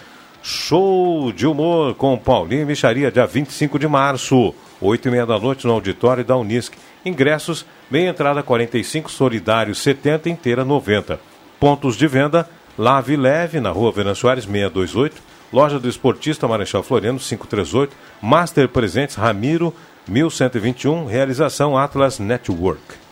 [0.42, 5.66] Show de Humor com Paulinho Micharia, dia 25 de março, 8 e meia da noite
[5.66, 6.74] no auditório da Unisc.
[7.04, 11.20] Ingressos, meia entrada 45, solidário 70, inteira 90.
[11.58, 15.22] Pontos de venda, Lave Leve, na rua Venâncio Soares 628,
[15.52, 19.72] Loja do Esportista Marechal Floriano 538, Master Presentes Ramiro
[20.08, 23.06] 1121, realização Atlas Network.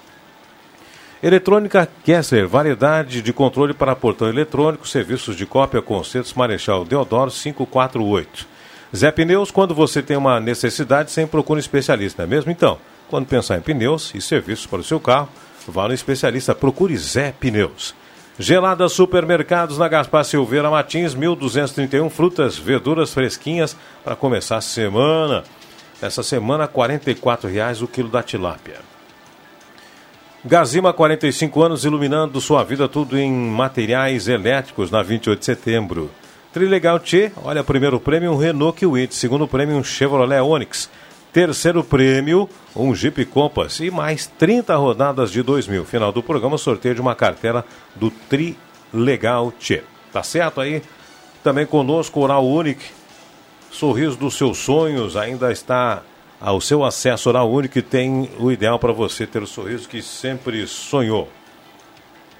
[1.23, 8.47] Eletrônica Kessler, variedade de controle para portão eletrônico, serviços de cópia, concertos Marechal Deodoro 548.
[8.95, 12.51] Zé Pneus, quando você tem uma necessidade, sempre procura um especialista, não é mesmo?
[12.51, 12.79] Então,
[13.09, 15.29] quando pensar em pneus e serviços para o seu carro,
[15.69, 17.95] vá no especialista, procure Zé Pneus.
[18.39, 25.45] Gelada Supermercados na Gaspar Silveira Martins, 1231 frutas, verduras fresquinhas para começar a semana.
[26.03, 28.81] Essa semana, 44 reais o quilo da tilápia.
[30.45, 36.11] Gazima, 45 anos, iluminando sua vida tudo em materiais elétricos na 28 de setembro.
[36.53, 40.91] Trilegal T, olha, primeiro prêmio um Renault Kwid, segundo prêmio um Chevrolet Onix,
[41.35, 45.85] terceiro prêmio um Jeep Compass e mais 30 rodadas de 2 mil.
[45.85, 47.65] Final do programa, sorteio de uma cartela
[47.97, 49.83] do Trilegal T.
[50.13, 50.81] Tá certo aí?
[51.43, 52.85] Também conosco, Oral Unique,
[53.69, 56.05] sorriso dos seus sonhos, ainda está
[56.41, 60.65] ao seu acesso Oral Único tem o ideal para você ter o sorriso que sempre
[60.69, 61.29] sonhou.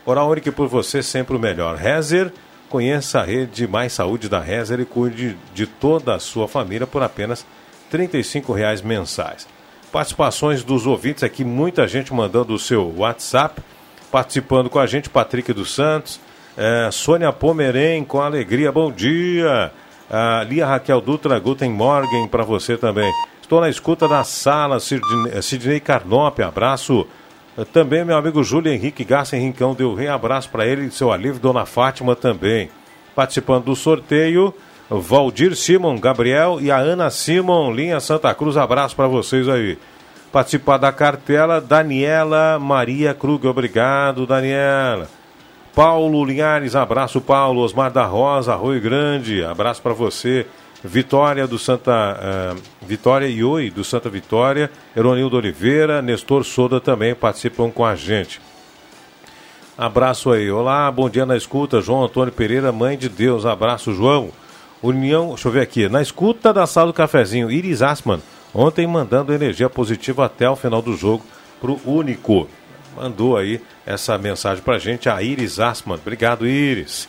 [0.07, 1.75] Oral Único por você sempre o melhor.
[1.75, 2.33] Rezer,
[2.69, 7.03] conheça a rede Mais Saúde da Rezer e cuide de toda a sua família por
[7.03, 7.64] apenas R$
[7.95, 9.47] 35,00 mensais.
[9.93, 13.63] Participações dos ouvintes aqui, muita gente mandando o seu WhatsApp,
[14.11, 16.21] participando com a gente, Patrick dos Santos,
[16.57, 19.71] é, Sônia Pomerém, com alegria, bom dia.
[20.11, 23.11] A Lia Raquel Dutra, Guten Morgen para você também.
[23.41, 27.07] Estou na escuta da sala, Sidney, Sidney Carnop, abraço.
[27.73, 31.41] Também meu amigo Júlio Henrique Garça Rincão deu rei abraço para ele e seu alívio,
[31.41, 32.69] Dona Fátima também.
[33.15, 34.53] Participando do sorteio,
[34.91, 39.79] Valdir Simon, Gabriel e a Ana Simon, linha Santa Cruz, abraço para vocês aí.
[40.31, 45.09] Participar da cartela, Daniela Maria Krug, obrigado, Daniela.
[45.75, 47.61] Paulo Linhares, abraço, Paulo.
[47.61, 50.47] Osmar da Rosa, Arroio Grande, abraço para você.
[50.85, 52.21] Vitória do Santa
[52.53, 57.97] uh, Vitória e Oi do Santa Vitória, Eronildo Oliveira, Nestor Soda também participam com a
[57.97, 58.41] gente.
[59.79, 60.51] Abraço aí.
[60.51, 61.81] Olá, bom dia na escuta.
[61.81, 63.47] João Antônio Pereira, mãe de Deus.
[63.47, 64.31] Abraço, João.
[64.87, 65.89] União, deixa eu ver aqui.
[65.89, 68.21] Na escuta da sala do cafezinho, Iris Asman,
[68.55, 71.25] ontem mandando energia positiva até o final do jogo
[71.59, 72.47] pro Único.
[72.95, 75.97] Mandou aí essa mensagem pra gente, a Iris Asman.
[75.97, 77.09] Obrigado, Iris.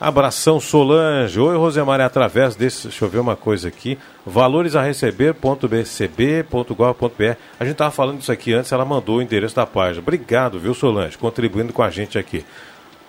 [0.00, 1.40] Abração Solange.
[1.40, 7.36] Oi, Rosemar, através desse, deixa eu ver uma coisa aqui, valores a receber.bcb.gov.br.
[7.58, 10.00] A gente estava falando disso aqui antes, ela mandou o endereço da página.
[10.00, 12.46] Obrigado, viu, Solange, contribuindo com a gente aqui.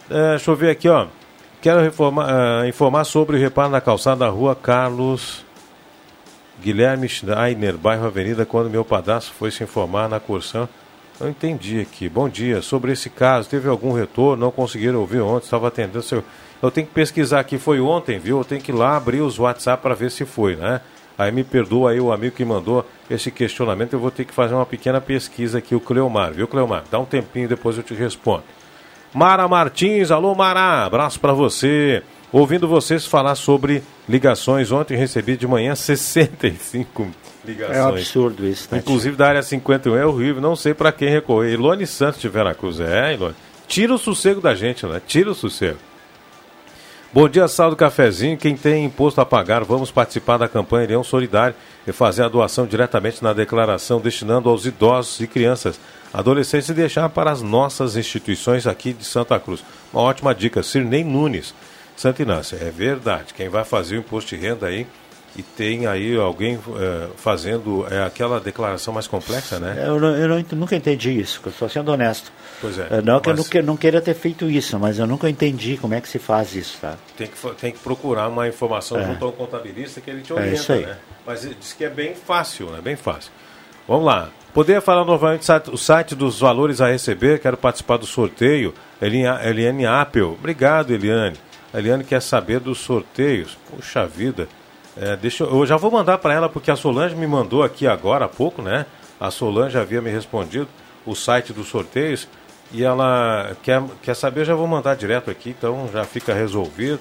[0.10, 1.06] É, deixa eu ver aqui, ó.
[1.62, 5.44] Quero uh, informar sobre o reparo na calçada da rua Carlos
[6.62, 10.70] Guilherme Schneiner, bairro Avenida, quando meu padastro foi se informar na cursão.
[11.20, 12.08] Não entendi aqui.
[12.08, 12.62] Bom dia.
[12.62, 14.46] Sobre esse caso, teve algum retorno?
[14.46, 16.24] Não conseguiram ouvir ontem, estava atendendo seu.
[16.62, 18.38] Eu tenho que pesquisar aqui, foi ontem, viu?
[18.38, 20.80] Eu tenho que ir lá abrir os WhatsApp para ver se foi, né?
[21.18, 24.54] Aí me perdoa aí o amigo que mandou esse questionamento, eu vou ter que fazer
[24.54, 26.86] uma pequena pesquisa aqui, o Cleomar, viu, Cleomar?
[26.90, 28.44] Dá um tempinho, depois eu te respondo.
[29.14, 32.04] Mara Martins, alô Mara, abraço para você.
[32.32, 37.08] Ouvindo vocês falar sobre ligações, ontem recebi de manhã 65
[37.44, 37.78] ligações.
[37.78, 38.78] É um absurdo isso, né?
[38.78, 41.54] Inclusive da área 51 é horrível, não sei para quem recorrer.
[41.54, 43.36] Ilone Santos de Veracruz, é, Ilone.
[43.68, 45.02] Tira o sossego da gente, né?
[45.06, 45.80] Tira o sossego.
[47.12, 48.38] Bom dia, Sal do Cafezinho.
[48.38, 51.56] Quem tem imposto a pagar, vamos participar da campanha Leão Solidário
[51.88, 55.80] e fazer a doação diretamente na declaração, destinando aos idosos e crianças,
[56.14, 59.64] adolescentes e deixar para as nossas instituições aqui de Santa Cruz.
[59.94, 61.54] Uma ótima dica, Sirnei Nunes,
[61.96, 62.58] Santa Inácia.
[62.62, 64.88] É verdade, quem vai fazer o imposto de renda aí
[65.36, 69.84] e tem aí alguém é, fazendo é, aquela declaração mais complexa, né?
[69.86, 72.32] Eu, não- eu não- nunca entendi isso, eu estou sendo honesto.
[72.60, 72.88] Pois é.
[72.90, 75.30] É, Não que eu mas não, que- não queira ter feito isso, mas eu nunca
[75.30, 76.96] entendi como é que se faz isso, tá?
[77.16, 79.06] tem, que, tem que procurar uma informação É.
[79.06, 80.86] junto ao contabilista que ele te É orienta, isso aí.
[80.86, 80.98] né?
[81.26, 82.80] Mas diz que é bem fácil, né?
[82.82, 83.32] Bem fácil.
[83.88, 84.30] Vamos lá.
[84.60, 88.74] Poderia falar novamente o site- dos valores a receber, quero participar do sorteio.
[89.02, 90.24] Eliane Apple.
[90.24, 91.38] Obrigado, Eliane.
[91.74, 93.58] Eliane quer saber dos sorteios.
[93.70, 94.50] Puxa vida.
[94.98, 97.88] É, deixa eu, eu já vou mandar para ela, porque a Solange me mandou aqui
[97.88, 98.86] agora há pouco, né?
[99.18, 100.68] A Solange havia me respondido
[101.06, 102.28] o site dos sorteios
[102.74, 107.00] e ela quer, quer saber, já vou mandar direto aqui, então já fica resolvido.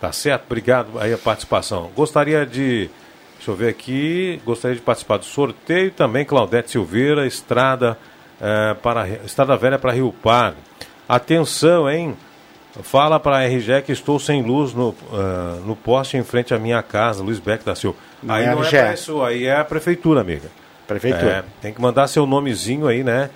[0.00, 0.44] Tá certo?
[0.44, 1.90] Obrigado aí a participação.
[1.96, 2.88] Gostaria de,
[3.42, 7.98] deixa eu ver aqui, gostaria de participar do sorteio também, Claudete Silveira, Estrada,
[8.40, 10.58] eh, para, Estrada Velha para Rio Pardo.
[11.08, 12.16] Atenção, hein?
[12.82, 16.58] Fala para a RG que estou sem luz no, ah, no poste em frente à
[16.58, 17.98] minha casa, Luiz Beck da Silva.
[18.28, 20.48] Aí é não é isso, aí é a prefeitura, amiga.
[20.86, 21.30] Prefeitura.
[21.30, 23.28] É, tem que mandar seu nomezinho aí, né?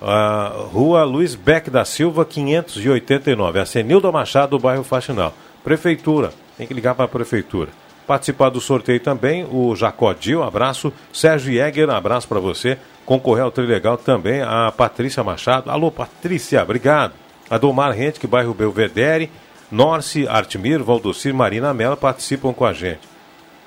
[0.00, 3.58] Ah, Rua Luiz Beck da Silva, 589.
[3.58, 5.32] A Senilda Machado, do bairro Faxinal.
[5.64, 7.70] Prefeitura, tem que ligar para a prefeitura.
[8.06, 10.92] Participar do sorteio também, o Jacó Dil, abraço.
[11.12, 12.78] Sérgio Jäger, abraço para você.
[13.06, 15.70] Concorrer ao Trilegal também, a Patrícia Machado.
[15.70, 17.14] Alô, Patrícia, obrigado.
[17.48, 19.30] A Domar Rente, bairro Belvedere.
[19.70, 23.00] Norce, Artimir, Valdocir, Marina Mello participam com a gente.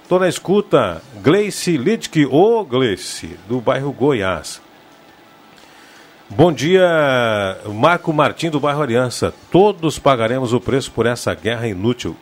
[0.08, 4.62] Tô na escuta, Gleice Lidke, ô Gleice, do bairro Goiás.
[6.30, 9.34] Bom dia, Marco Martim, do bairro Aliança.
[9.52, 12.16] Todos pagaremos o preço por essa guerra inútil.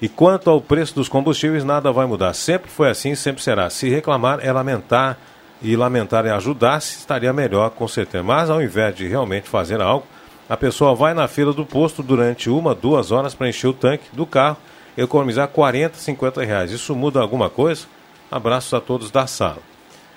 [0.00, 2.32] E quanto ao preço dos combustíveis, nada vai mudar.
[2.34, 3.68] Sempre foi assim, sempre será.
[3.68, 5.18] Se reclamar é lamentar,
[5.60, 8.22] e lamentar é ajudar, se estaria melhor, com certeza.
[8.22, 10.06] Mas ao invés de realmente fazer algo,
[10.48, 14.04] a pessoa vai na fila do posto durante uma, duas horas para encher o tanque
[14.12, 14.56] do carro
[14.96, 16.72] economizar 40, 50 reais.
[16.72, 17.86] Isso muda alguma coisa?
[18.30, 19.58] Abraços a todos da sala.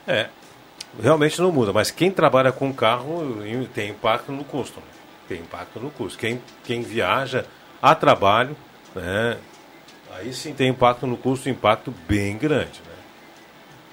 [0.07, 0.27] É,
[1.01, 4.79] realmente não muda, mas quem trabalha com carro tem impacto no custo.
[4.79, 4.85] né?
[5.27, 6.17] Tem impacto no custo.
[6.17, 7.45] Quem, quem viaja
[7.81, 8.55] a trabalho,
[8.95, 9.37] né,
[10.21, 12.81] aí sim tem impacto no custo, impacto bem grande.
[12.85, 12.93] Né?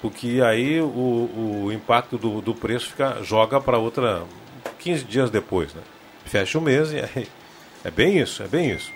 [0.01, 4.23] Porque aí o, o impacto do, do preço fica, joga para outra
[4.79, 5.73] 15 dias depois.
[5.73, 5.81] Né?
[6.25, 7.27] Fecha o mês e aí,
[7.83, 8.91] é bem isso, é bem isso.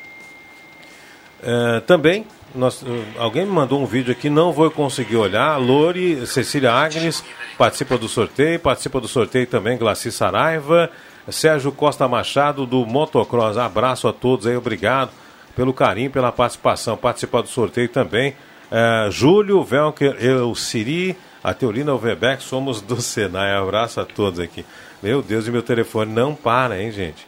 [1.41, 2.25] É, também,
[2.55, 2.85] nós,
[3.17, 5.57] alguém me mandou um vídeo aqui, não vou conseguir olhar.
[5.57, 7.21] Lori, Cecília Agnes
[7.57, 10.89] participa do sorteio, participa do sorteio também Glaci Saraiva,
[11.29, 13.57] Sérgio Costa Machado do Motocross.
[13.57, 15.11] Abraço a todos aí, obrigado
[15.55, 16.97] pelo carinho, pela participação.
[16.97, 18.35] Participa do sorteio também.
[18.71, 23.55] É, Júlio, Velker, eu, Siri, a Teolina Overbeck, somos do Senai.
[23.55, 24.65] Abraço a todos aqui.
[25.01, 27.27] Meu Deus, e meu telefone não para, hein, gente?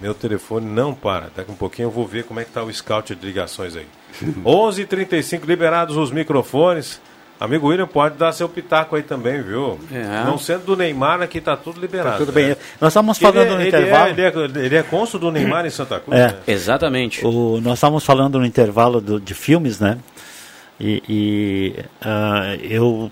[0.00, 1.30] Meu telefone não para.
[1.34, 3.86] Daqui um pouquinho eu vou ver como é que tá o scout de ligações aí.
[4.44, 7.00] 11h35, liberados os microfones.
[7.40, 9.80] Amigo William, pode dar seu pitaco aí também, viu?
[9.90, 10.24] É.
[10.24, 12.18] Não sendo do Neymar, aqui tá tudo liberado.
[12.18, 12.48] Tá tudo né?
[12.48, 12.56] bem.
[12.78, 14.08] Nós estávamos Ele falando é- no ele intervalo.
[14.08, 16.26] É, ele, é, ele é cônsul do Neymar em Santa Cruz, É.
[16.28, 16.34] né?
[16.46, 17.24] Exatamente.
[17.26, 19.96] O, nós estávamos falando no intervalo do- de filmes, né?
[20.78, 23.10] E, e, ah, eu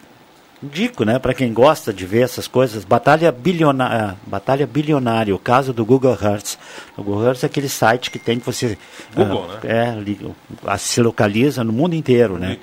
[0.63, 5.73] indico, né, para quem gosta de ver essas coisas, Batalha Bilionária, Batalha Bilionária, o caso
[5.73, 6.57] do Google Earth.
[6.97, 8.77] O Google Earth é aquele site que tem que você
[9.15, 9.97] Google, ah, né?
[9.97, 10.23] é,
[10.67, 12.59] ah, se localiza no mundo inteiro, né?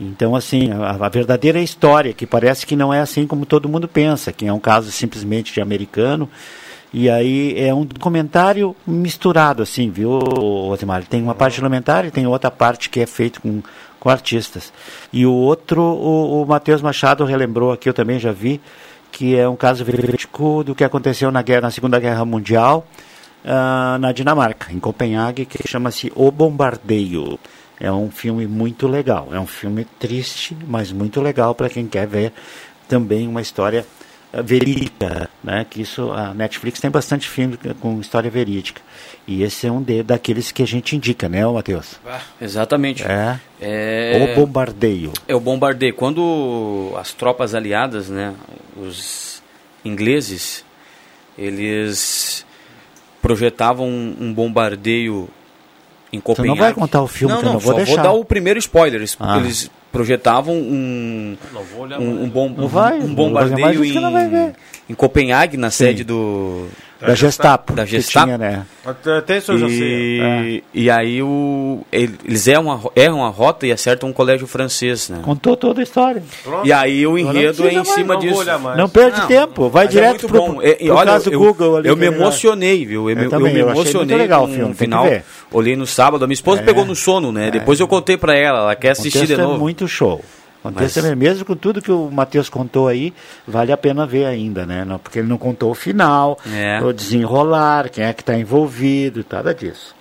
[0.00, 3.88] Então, assim, a, a verdadeira história, que parece que não é assim como todo mundo
[3.88, 6.28] pensa, que é um caso simplesmente de americano.
[6.92, 11.04] E aí é um comentário misturado, assim, viu, Osimar?
[11.04, 13.62] Tem uma parte documentário e tem outra parte que é feito com,
[13.98, 14.72] com artistas.
[15.12, 18.60] E o outro, o, o Matheus Machado relembrou aqui, eu também já vi,
[19.10, 22.86] que é um caso verídico do que aconteceu na, guerra, na Segunda Guerra Mundial,
[23.44, 27.38] ah, na Dinamarca, em Copenhague, que chama-se O Bombardeio.
[27.80, 29.28] É um filme muito legal.
[29.32, 32.32] É um filme triste, mas muito legal para quem quer ver
[32.88, 33.86] também uma história
[34.32, 35.66] eh, verídica, né?
[35.68, 38.80] Que isso a Netflix tem bastante filme com história verídica.
[39.26, 41.96] E esse é um de, daqueles que a gente indica, né, Matheus?
[42.40, 43.04] Exatamente.
[43.04, 43.38] É.
[43.60, 44.32] É...
[44.32, 45.12] O bombardeio.
[45.28, 45.94] É o bombardeio.
[45.94, 48.34] Quando as tropas aliadas, né,
[48.76, 49.42] os
[49.84, 50.64] ingleses,
[51.36, 52.44] eles
[53.20, 55.28] projetavam um, um bombardeio
[56.12, 56.48] em Você Copenhague.
[56.48, 57.94] não vai contar o filme não, não, não vou só deixar.
[57.94, 59.00] vou dar o primeiro spoiler.
[59.00, 59.38] Eles, Ah.
[59.38, 61.36] eles projetavam um,
[61.98, 64.54] um, um, bom, vai, um não bombardeio você em,
[64.90, 66.66] em Copenhague, na sede do...
[67.00, 67.72] Da Gestapo.
[67.74, 68.24] Da que Gestapo.
[68.26, 68.64] tinha, né?
[68.84, 69.78] Até, até isso eu já sei.
[69.82, 74.46] E, e aí o, eles erram a, ro- erram a rota e acertam um colégio
[74.46, 75.18] francês, né?
[75.22, 76.22] Contou toda a história.
[76.64, 78.44] E aí o não enredo é em mais, cima não disso.
[78.76, 80.62] Não perde tempo, vai Mas direto é pro, bom.
[80.62, 81.88] É, e pro olha, caso eu, Google ali.
[81.88, 83.10] Eu me é emocionei, viu?
[83.10, 85.06] Eu, me- eu também, me eu achei emocionei muito legal com o filme, que final.
[85.52, 86.64] Olhei no sábado, a minha esposa É.
[86.64, 87.50] pegou no sono, né?
[87.50, 89.54] Depois eu contei pra ela, ela quer assistir de novo.
[89.56, 90.24] é muito show.
[90.74, 93.12] Mas- mesmo com tudo que o Matheus contou aí,
[93.46, 94.84] vale a pena ver ainda, né?
[94.84, 96.80] Não, porque ele não contou o final, É.
[96.82, 99.94] o desenrolar, quem é que está envolvido, nada disso.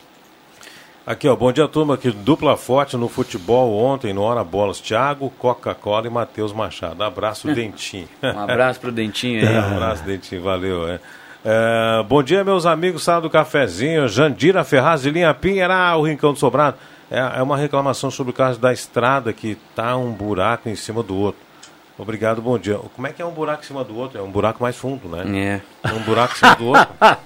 [1.07, 1.93] Aqui, ó, bom dia, turma.
[1.93, 4.80] Aqui, dupla forte no futebol ontem, no Hora Bolas.
[4.82, 7.03] Thiago, Coca-Cola e Matheus Machado.
[7.03, 8.07] Abraço, Dentinho.
[8.24, 9.53] Um abraço pro Dentinho aí.
[9.55, 10.88] Um abraço, Dentinho, valeu.
[10.89, 10.99] É.
[11.47, 14.07] É, bom dia, meus amigos, sala do cafezinho.
[14.07, 16.76] Jandira Ferraz de Linha Pinheira, o Rincão do Sobrado.
[17.10, 21.03] É, é uma reclamação sobre o caso da estrada que tá um buraco em cima
[21.03, 21.41] do outro.
[21.97, 22.78] Obrigado, bom dia.
[22.93, 24.18] Como é que é um buraco em cima do outro?
[24.20, 25.62] É um buraco mais fundo, né?
[25.86, 25.91] É.
[25.93, 26.88] Um buraco em cima do outro.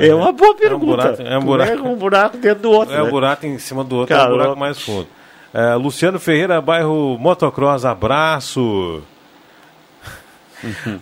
[0.00, 0.86] É uma boa É um pergunta.
[0.86, 1.70] buraco, é um buraco.
[1.70, 2.94] pega um buraco dentro do outro.
[2.94, 3.10] É um né?
[3.10, 5.06] buraco em cima do outro, é um buraco mais fundo.
[5.54, 9.02] É, Luciano Ferreira, bairro Motocross, abraço.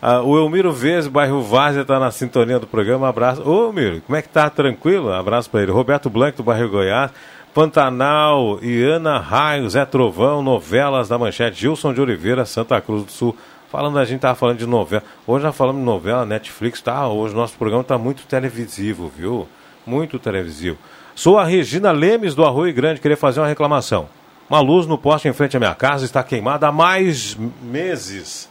[0.01, 3.07] Ah, o Elmiro Vez, bairro Várzea, está na sintonia do programa.
[3.11, 3.43] Abraço.
[3.47, 4.49] Ô, Elmiro, como é que tá?
[4.49, 5.13] Tranquilo?
[5.13, 5.71] Abraço para ele.
[5.71, 7.11] Roberto Blanco, do bairro Goiás.
[7.53, 11.61] Pantanal, Iana Raio, Zé Trovão, novelas da manchete.
[11.61, 13.37] Gilson de Oliveira, Santa Cruz do Sul.
[13.71, 15.03] Falando, a gente tava falando de novela.
[15.27, 17.09] Hoje já falamos de novela, Netflix, tá?
[17.09, 19.49] Hoje nosso programa tá muito televisivo, viu?
[19.87, 20.79] Muito televisivo.
[21.15, 24.09] Sou a Regina Lemes do Arroio Grande, queria fazer uma reclamação.
[24.49, 28.49] Uma luz no poste em frente à minha casa está queimada há mais meses.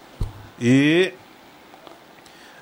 [0.60, 1.14] E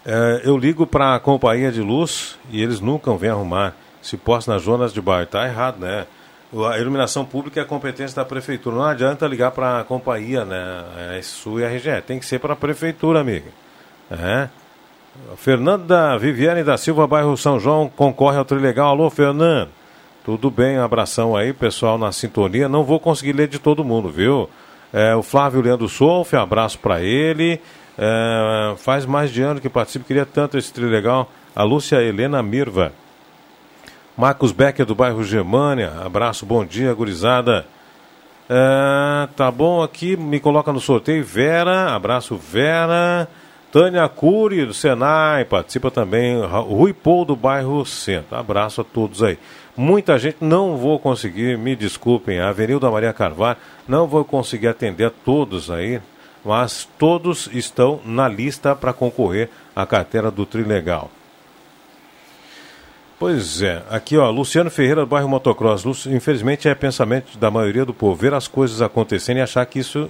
[0.05, 3.75] é, eu ligo para a companhia de luz e eles nunca vêm arrumar.
[4.01, 5.23] Se poste nas zonas de bairro.
[5.23, 6.07] Está errado, né?
[6.53, 8.75] A iluminação pública é competência da prefeitura.
[8.75, 11.17] Não adianta ligar para a companhia, né?
[11.17, 12.01] É Sul e a RGE.
[12.05, 13.49] Tem que ser para a prefeitura, amiga.
[14.09, 14.47] É.
[15.35, 18.89] Fernanda Viviane da Silva, bairro São João, concorre ao Trilegal.
[18.89, 19.69] Alô, Fernando.
[20.23, 22.69] Tudo bem, um abração aí, pessoal na sintonia.
[22.69, 24.49] Não vou conseguir ler de todo mundo, viu?
[24.93, 27.59] É, o Flávio Leandro Solf, abraço para ele.
[27.97, 31.29] É, faz mais de ano que participo, queria tanto esse Trilegal.
[31.55, 32.93] A Lúcia Helena Mirva.
[34.17, 37.67] Marcos Becker do bairro Germânia, abraço, bom dia, gurizada.
[38.49, 41.23] É, tá bom aqui, me coloca no sorteio.
[41.23, 43.29] Vera, abraço, Vera.
[43.71, 46.41] Tânia Cury do Senai, participa também.
[46.41, 48.35] Rui Paul do bairro Centro.
[48.35, 49.37] Abraço a todos aí.
[49.75, 55.05] Muita gente, não vou conseguir, me desculpem, a Avenida Maria Carvalho, não vou conseguir atender
[55.05, 56.01] a todos aí,
[56.43, 61.11] mas todos estão na lista para concorrer à carteira do Trilegal.
[63.19, 66.05] Pois é, aqui ó, Luciano Ferreira do bairro Motocross.
[66.05, 70.07] Infelizmente é pensamento da maioria do povo ver as coisas acontecendo e achar que isso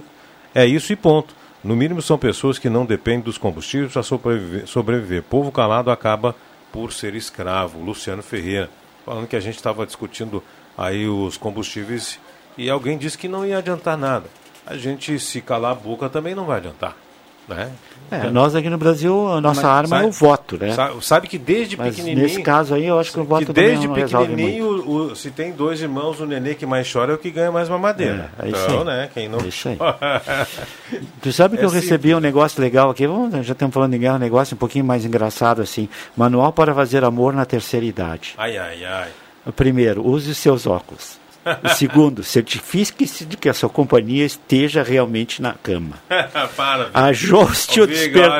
[0.54, 1.34] é isso e ponto.
[1.64, 5.22] No mínimo são pessoas que não dependem dos combustíveis para sobreviver, sobreviver.
[5.22, 6.36] Povo calado acaba
[6.70, 7.80] por ser escravo.
[7.80, 8.68] Luciano Ferreira,
[9.06, 10.42] falando que a gente estava discutindo
[10.76, 12.20] aí os combustíveis
[12.58, 14.28] e alguém disse que não ia adiantar nada.
[14.66, 16.94] A gente se calar a boca também não vai adiantar,
[17.48, 17.70] né?
[18.10, 20.74] É, nós aqui no Brasil, a nossa Mas arma sabe- é o voto, né?
[21.02, 22.26] Sabe, que desde Mas pequenininho...
[22.26, 25.52] nesse caso aí, eu acho que o voto que desde não pequenininho, o- se tem
[25.52, 28.30] dois irmãos, o nenê que mais chora é o que ganha mais mamadeira.
[28.38, 28.84] É, é isso então, aí.
[28.86, 29.10] né?
[29.12, 29.38] Quem não...
[29.40, 29.76] É isso aí.
[31.20, 33.98] Tu sabe que É eu recebi um negócio legal aqui, vamos, já estamos falando em
[33.98, 35.86] guerra, um negócio um pouquinho mais engraçado assim.
[36.16, 38.34] Manual para fazer amor na terceira idade.
[38.38, 39.08] Ai, ai, ai.
[39.44, 41.18] O primeiro, use seus óculos.
[41.64, 45.96] O segundo, certifique-se de que a sua companhia esteja realmente na cama.
[46.56, 46.90] Para.
[46.92, 48.30] Ajuste, o, desper...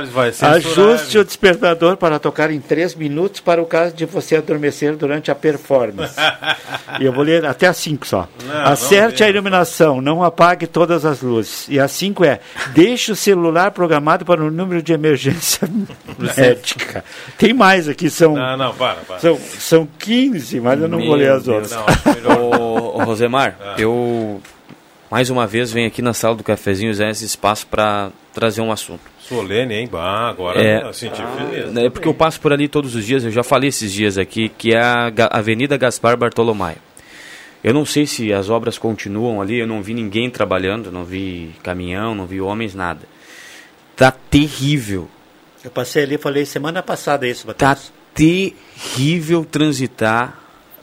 [0.43, 5.31] Ajuste o despertador para tocar em três minutos para o caso de você adormecer durante
[5.31, 6.15] a performance.
[7.01, 8.29] e eu vou ler até a 5 só.
[8.45, 11.67] Não, Acerte não a iluminação, não apague todas as luzes.
[11.69, 12.41] E a 5 é:
[12.75, 15.69] deixe o celular programado para o número de emergência
[16.37, 17.05] médica.
[17.37, 19.19] Tem mais aqui, são, Não, não, para, para.
[19.19, 21.73] são, são 15, mas eu não vou Meu ler as Deus.
[21.73, 22.27] outras.
[22.37, 23.75] Ô, ô, Rosemar, Ah.
[23.79, 24.41] eu
[25.11, 28.71] mais uma vez venho aqui na sala do cafezinho usar esse espaço para trazer um
[28.71, 29.01] assunto.
[29.21, 29.89] Solene, hein?
[29.91, 30.83] Bah, agora É.
[30.83, 31.77] eu senti feliz.
[31.77, 34.49] É porque eu passo por ali todos os dias, eu já falei esses dias aqui,
[34.49, 36.77] que é a Avenida Gaspar Bartolomé.
[37.63, 41.51] Eu não sei se as obras continuam ali, eu não vi ninguém trabalhando, não vi
[41.63, 43.01] caminhão, não vi homens, nada.
[43.97, 45.09] Tá terrível.
[45.65, 47.93] Eu passei ali e falei semana passada isso, Tá Matheus.
[48.15, 50.39] terrível transitar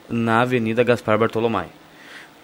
[0.08, 1.64] na Avenida Gaspar Bartolomé.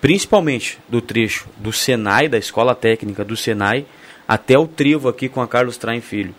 [0.03, 3.87] Principalmente do trecho do Senai, da Escola Técnica do Senai,
[4.27, 6.35] até o trevo aqui com a Carlos Traem Filho.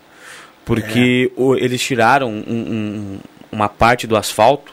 [0.65, 3.19] Porque o- eles tiraram um- um-
[3.51, 4.71] uma parte do asfalto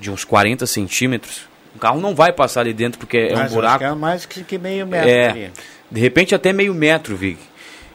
[0.00, 1.42] de uns 40 centímetros,
[1.74, 3.84] o carro não vai passar ali dentro porque é Mas um eu acho buraco.
[3.84, 5.50] é mais que, que meio metro É, ali.
[5.90, 7.38] de repente até meio metro, Vig.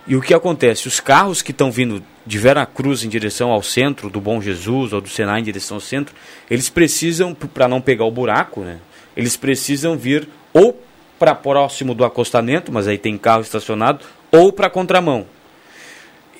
[0.07, 0.87] E o que acontece?
[0.87, 5.01] Os carros que estão vindo de Veracruz em direção ao centro, do Bom Jesus ou
[5.01, 6.13] do Senai em direção ao centro,
[6.49, 8.77] eles precisam, para não pegar o buraco, né?
[9.15, 10.79] Eles precisam vir ou
[11.19, 15.25] para próximo do acostamento, mas aí tem carro estacionado, ou para contramão.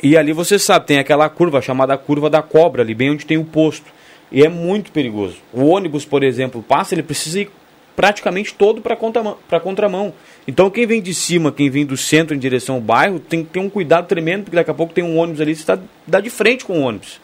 [0.01, 3.37] E ali você sabe, tem aquela curva chamada curva da cobra, ali bem onde tem
[3.37, 3.85] o posto.
[4.31, 5.37] E é muito perigoso.
[5.53, 7.51] O ônibus, por exemplo, passa, ele precisa ir
[7.95, 10.13] praticamente todo para contramão, contramão.
[10.47, 13.51] Então quem vem de cima, quem vem do centro em direção ao bairro, tem que
[13.51, 16.19] ter um cuidado tremendo, porque daqui a pouco tem um ônibus ali, você está dá
[16.19, 17.19] de frente com o ônibus.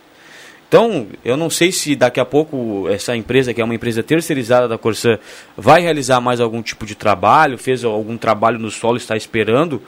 [0.67, 4.67] Então, eu não sei se daqui a pouco essa empresa, que é uma empresa terceirizada
[4.67, 5.17] da Corsã,
[5.55, 9.81] vai realizar mais algum tipo de trabalho, fez algum trabalho no solo, está esperando,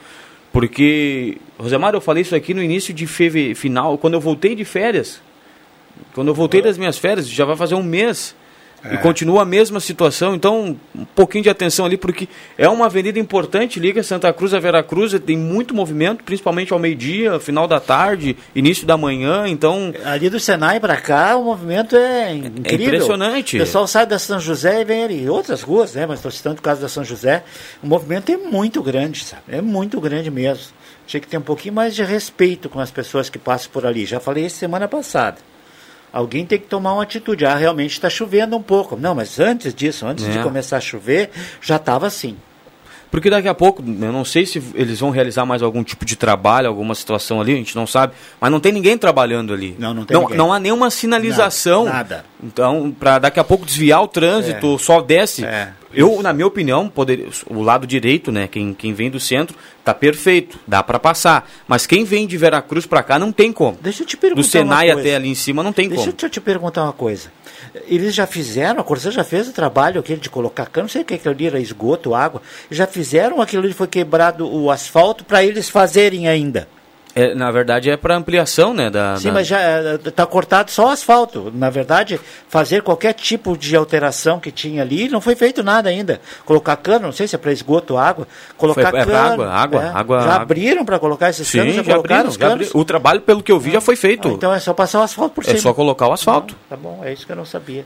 [0.50, 4.64] porque, Rosemar, eu falei isso aqui no início de fevereiro, final, quando eu voltei de
[4.64, 5.20] férias,
[6.14, 8.34] quando eu voltei das minhas férias, já vai fazer um mês,
[8.84, 13.18] e continua a mesma situação, então um pouquinho de atenção ali, porque é uma avenida
[13.18, 18.36] importante, liga Santa Cruz a Veracruz, tem muito movimento, principalmente ao meio-dia, final da tarde,
[18.54, 19.92] início da manhã, então...
[20.04, 22.86] Ali do Senai para cá, o movimento é incrível.
[22.86, 23.56] impressionante.
[23.56, 25.28] O pessoal sai da São José e vem ali.
[25.28, 26.06] Outras ruas, né?
[26.06, 27.44] Mas estou citando o caso da São José.
[27.82, 29.42] O movimento é muito grande, sabe?
[29.48, 30.72] É muito grande mesmo.
[31.06, 34.06] Tinha que ter um pouquinho mais de respeito com as pessoas que passam por ali.
[34.06, 35.49] Já falei isso semana passada.
[36.12, 37.44] Alguém tem que tomar uma atitude.
[37.46, 38.96] Ah, realmente está chovendo um pouco.
[38.96, 40.42] Não, mas antes disso, antes de É.
[40.42, 41.30] começar a chover,
[41.60, 42.36] já estava assim.
[43.10, 46.14] Porque daqui a pouco, eu não sei se eles vão realizar mais algum tipo de
[46.14, 49.74] trabalho, alguma situação ali, a gente não sabe, mas não tem ninguém trabalhando ali.
[49.80, 50.38] Não, não tem não, ninguém.
[50.38, 51.86] não há nenhuma sinalização.
[51.86, 52.24] Nada, nada.
[52.42, 55.44] Então, para daqui a pouco desviar o trânsito, só desce.
[55.44, 55.72] É.
[55.92, 59.92] Eu, na minha opinião, poderia, o lado direito, né, quem, quem vem do centro, tá
[59.92, 61.50] perfeito, dá para passar.
[61.66, 63.76] Mas quem vem de Veracruz para cá não tem como.
[63.80, 66.16] Deixa eu te perguntar Do Senai até ali em cima não tem Deixa como.
[66.22, 67.32] eu te perguntar uma coisa.
[67.86, 71.02] Eles já fizeram, a Corsã já fez o trabalho aquele de colocar cano, não sei
[71.02, 72.40] o que aquilo ali era esgoto, água.
[72.70, 76.68] Já fizeram aquilo ali, foi quebrado o asfalto para eles fazerem ainda.
[77.20, 80.86] É, na verdade é para ampliação, né, da, Sim, da- mas já está cortado só
[80.86, 81.50] o asfalto.
[81.54, 86.20] Na verdade, fazer qualquer tipo de alteração que tinha ali, não foi feito nada ainda.
[86.44, 88.26] Colocar cano, não sei se é para esgoto ou água.
[88.56, 89.16] Colocar Foi- é cano.
[89.16, 89.88] água, água, é.
[89.88, 90.42] água, Já água.
[90.42, 91.68] abriram para colocar esses canos?
[91.72, 92.66] Sim, Já já colocaram abriram, os já canos?
[92.66, 92.80] abriram.
[92.80, 94.28] O trabalho, pelo que eu vi, já foi feito.
[94.28, 95.58] Ah, então é só passar o asfalto por é cima.
[95.60, 96.56] só colocar o asfalto.
[96.68, 97.84] Tá bom, é isso que eu não sabia.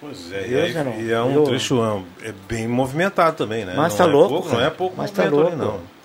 [0.00, 0.92] Pois é, e, Deus, aí- Zenon.
[1.00, 3.74] e é um Eu- trecho é, é bem movimentado também, né?
[3.76, 5.72] Mas não tá é louco, Pouco, não é pouco Mas tá movimento ali, louco.
[5.74, 5.97] não.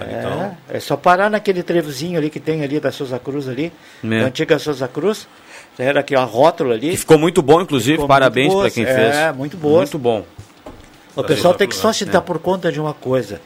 [0.00, 3.72] É, então, é só parar naquele trevozinho ali que tem ali da Souza Cruz ali,
[4.02, 4.08] É.
[4.20, 5.28] da antiga Souza Cruz.
[5.78, 6.90] Era aqui a rótula ali.
[6.90, 9.36] Que ficou muito bom, inclusive, Ficou parabéns muito para quem é, fez.
[9.36, 9.90] muito boas.
[9.90, 10.24] Muito bom.
[11.16, 11.92] O pessoal tem que só É.
[11.92, 13.40] se dar por conta de uma coisa.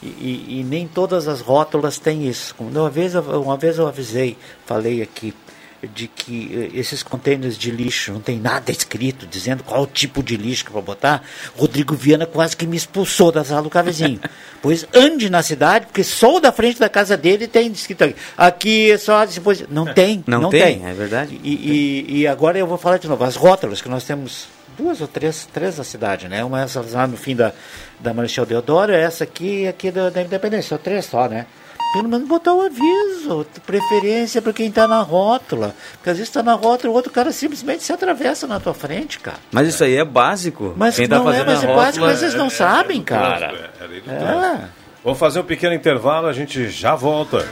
[0.00, 2.54] E, e- e nem todas as rótulas têm isso.
[2.60, 4.36] Uma vez, uma vez eu avisei,
[4.66, 5.34] falei aqui,
[5.82, 10.36] de que eh, esses contêineres de lixo não tem nada escrito dizendo qual tipo de
[10.36, 11.22] lixo que eu vou botar.
[11.56, 14.20] Rodrigo Viana quase que me expulsou da sala do cafezinho.
[14.60, 18.16] pois ande na cidade, porque só o da frente da casa dele tem escrito aqui.
[18.36, 19.64] Aqui é só depois.
[19.70, 21.40] Não tem, Não não, tem, tem, é verdade.
[21.44, 23.22] E, e- e agora eu vou falar de novo.
[23.22, 26.42] As rótulas que nós temos duas ou três, três na cidade, né?
[26.44, 27.52] Uma essa lá no fim da,
[28.00, 31.46] da Marechal Deodoro, essa aqui e aqui da, da Independência, só três só, né?
[31.92, 35.74] Pelo menos botar o aviso, preferência para quem está na rótula.
[35.92, 39.18] Porque às vezes está na rótula, o outro cara simplesmente se atravessa na tua frente,
[39.18, 39.38] cara.
[39.50, 40.74] Mas isso aí é básico.
[40.76, 43.46] Mas Quem tá não é, fazendo mas é básico, mas vocês não sabem, cara.
[43.80, 44.64] é, ali do trânsito.
[44.64, 44.68] É.
[45.02, 47.48] Vamos fazer um pequeno intervalo, a gente já volta.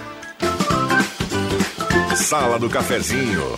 [2.14, 3.56] Sala do Cafezinho.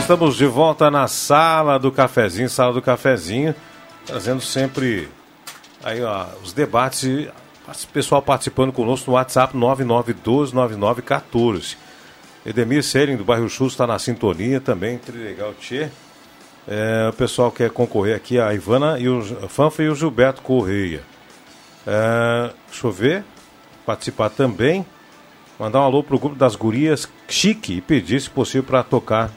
[0.00, 3.54] Estamos de volta na sala do cafezinho, sala do cafezinho,
[4.06, 5.10] trazendo sempre
[5.84, 7.28] aí ó, os debates
[7.68, 11.76] o pessoal participando conosco no WhatsApp 99129914.
[12.44, 15.88] Edemir Sering do bairro Chus está na sintonia também, Trilegal Tchê.
[16.66, 21.02] É, o pessoal quer concorrer aqui, a Ivana e o Fanfa e o Gilberto Correia.
[21.86, 23.24] É, deixa eu ver,
[23.84, 24.86] participar também.
[25.58, 29.30] Mandar um alô pro grupo das gurias Chique e pedir, se possível, para tocar.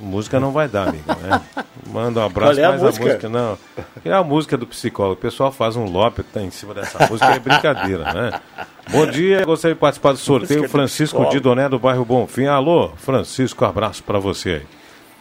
[0.00, 1.04] Música não vai dar, amigo.
[1.06, 1.40] Né?
[1.86, 3.04] Manda um abraço, Qual é a mas música?
[3.04, 3.58] a música não.
[4.04, 5.14] É a música do psicólogo.
[5.14, 8.40] O pessoal faz um lope tá em cima dessa música, é brincadeira, né?
[8.90, 10.68] Bom dia, gostaria de participar do sorteio.
[10.68, 11.24] Francisco.
[11.30, 12.46] Didoné do bairro Bonfim.
[12.46, 14.66] Alô, Francisco, abraço para você aí.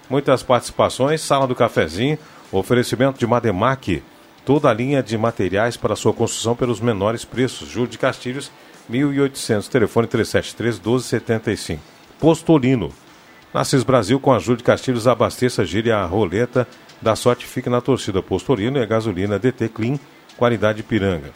[0.10, 2.18] Muitas participações, sala do cafezinho,
[2.52, 4.04] oferecimento de Mademac,
[4.46, 7.70] toda a linha de materiais para sua construção pelos menores preços.
[7.70, 8.52] Júlio de Castilhos,
[8.90, 11.82] 1800, telefone 373 1275.
[12.20, 12.92] Postolino.
[13.62, 16.68] CIS Brasil, com a Júlio de Castilhos, abasteça, gire a roleta
[17.02, 20.00] da sorte fique na torcida Postolino e a gasolina DT Clean,
[20.38, 21.32] qualidade Piranga.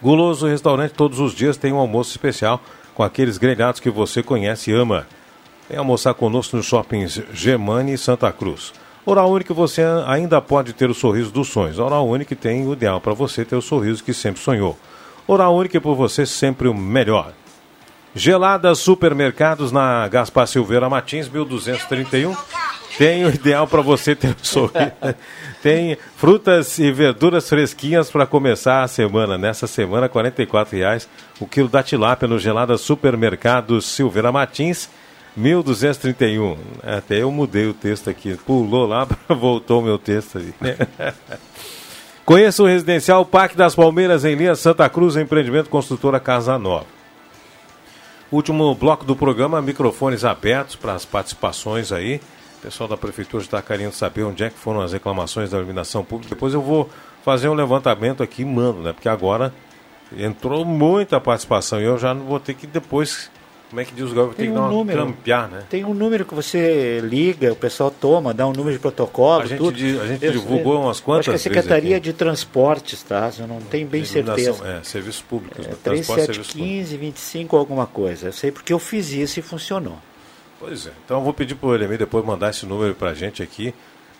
[0.00, 2.60] Guloso Restaurante todos os dias tem um almoço especial
[2.94, 5.06] com aqueles grelhados que você conhece e ama.
[5.68, 8.72] Vem almoçar conosco nos shoppings Germani e Santa Cruz.
[9.04, 11.78] Oral Único você ainda pode ter o sorriso dos sonhos.
[11.78, 14.76] Oral Único tem o ideal para você ter o sorriso que sempre sonhou.
[15.26, 17.32] Oral Único por você sempre o melhor.
[18.14, 22.36] Geladas Supermercados na Gaspar Silveira Martins, 1231.
[22.98, 24.92] Tem o ideal para você ter um sorriso.
[25.62, 29.38] Tem frutas e verduras fresquinhas para começar a semana.
[29.38, 31.08] Nessa semana, R$ reais
[31.40, 34.90] o quilo da tilápia no Geladas Supermercados Silveira Martins.
[35.34, 36.58] 1231.
[36.82, 38.36] Até eu mudei o texto aqui.
[38.46, 40.54] Pulou lá, voltou o meu texto ali.
[42.26, 47.01] Conheça o residencial Parque das Palmeiras em linha Santa Cruz, empreendimento construtora Casa Nova.
[48.32, 52.18] Último bloco do programa, microfones abertos para as participações aí.
[52.58, 56.02] O pessoal da prefeitura está querendo saber onde é que foram as reclamações da iluminação
[56.02, 56.34] pública.
[56.34, 56.88] Depois eu vou
[57.22, 58.94] fazer um levantamento aqui mando, né?
[58.94, 59.52] Porque agora
[60.16, 63.30] entrou muita participação e eu já não vou ter que depois
[63.72, 64.34] como é que diz o governo?
[64.34, 65.64] Tem, tem que um dar uma número, trampear, né?
[65.70, 69.46] Tem um número que você liga, o pessoal toma, dá um número de protocolo, a
[69.46, 69.74] gente, tudo.
[69.74, 73.32] a gente eu, divulgou umas quantas Acho que a Secretaria de Transportes, tá?
[73.38, 74.62] Eu não tenho bem certeza.
[74.62, 75.66] É, serviços públicos.
[75.66, 78.28] É, 3715, 25, alguma coisa.
[78.28, 79.96] Eu sei porque eu fiz isso e funcionou.
[80.60, 80.92] Pois é.
[81.06, 83.72] Então eu vou pedir para o Elemi depois mandar esse número para a gente aqui.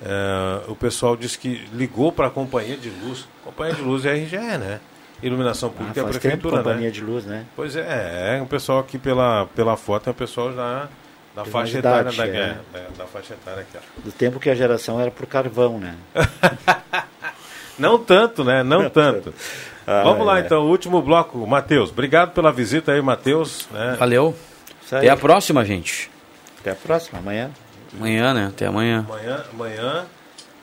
[0.02, 3.28] É, o pessoal disse que ligou para a companhia de luz.
[3.44, 4.80] Companhia de luz é RGE, né?
[5.22, 6.90] Iluminação Pública ah, é a prefeitura, tempo, companhia né?
[6.90, 7.46] de luz, né?
[7.54, 10.88] Pois é, é um pessoal aqui pela, pela foto, é um pessoal já
[11.34, 12.56] da faixa etária da, é.
[12.74, 13.76] É, da faixa etária aqui.
[13.76, 14.00] Ó.
[14.04, 15.94] Do tempo que a geração era por carvão, né?
[17.78, 18.62] Não tanto, né?
[18.62, 19.32] Não tanto.
[19.86, 20.42] Ah, Vamos lá, é.
[20.42, 21.44] então, último bloco.
[21.46, 23.66] Matheus, obrigado pela visita aí, Matheus.
[23.70, 23.96] Né?
[23.98, 24.36] Valeu.
[24.90, 26.10] Até a próxima, gente.
[26.60, 27.50] Até a próxima, amanhã.
[27.96, 28.46] Amanhã, né?
[28.48, 29.06] Até amanhã.
[29.08, 30.06] Amanhã, amanhã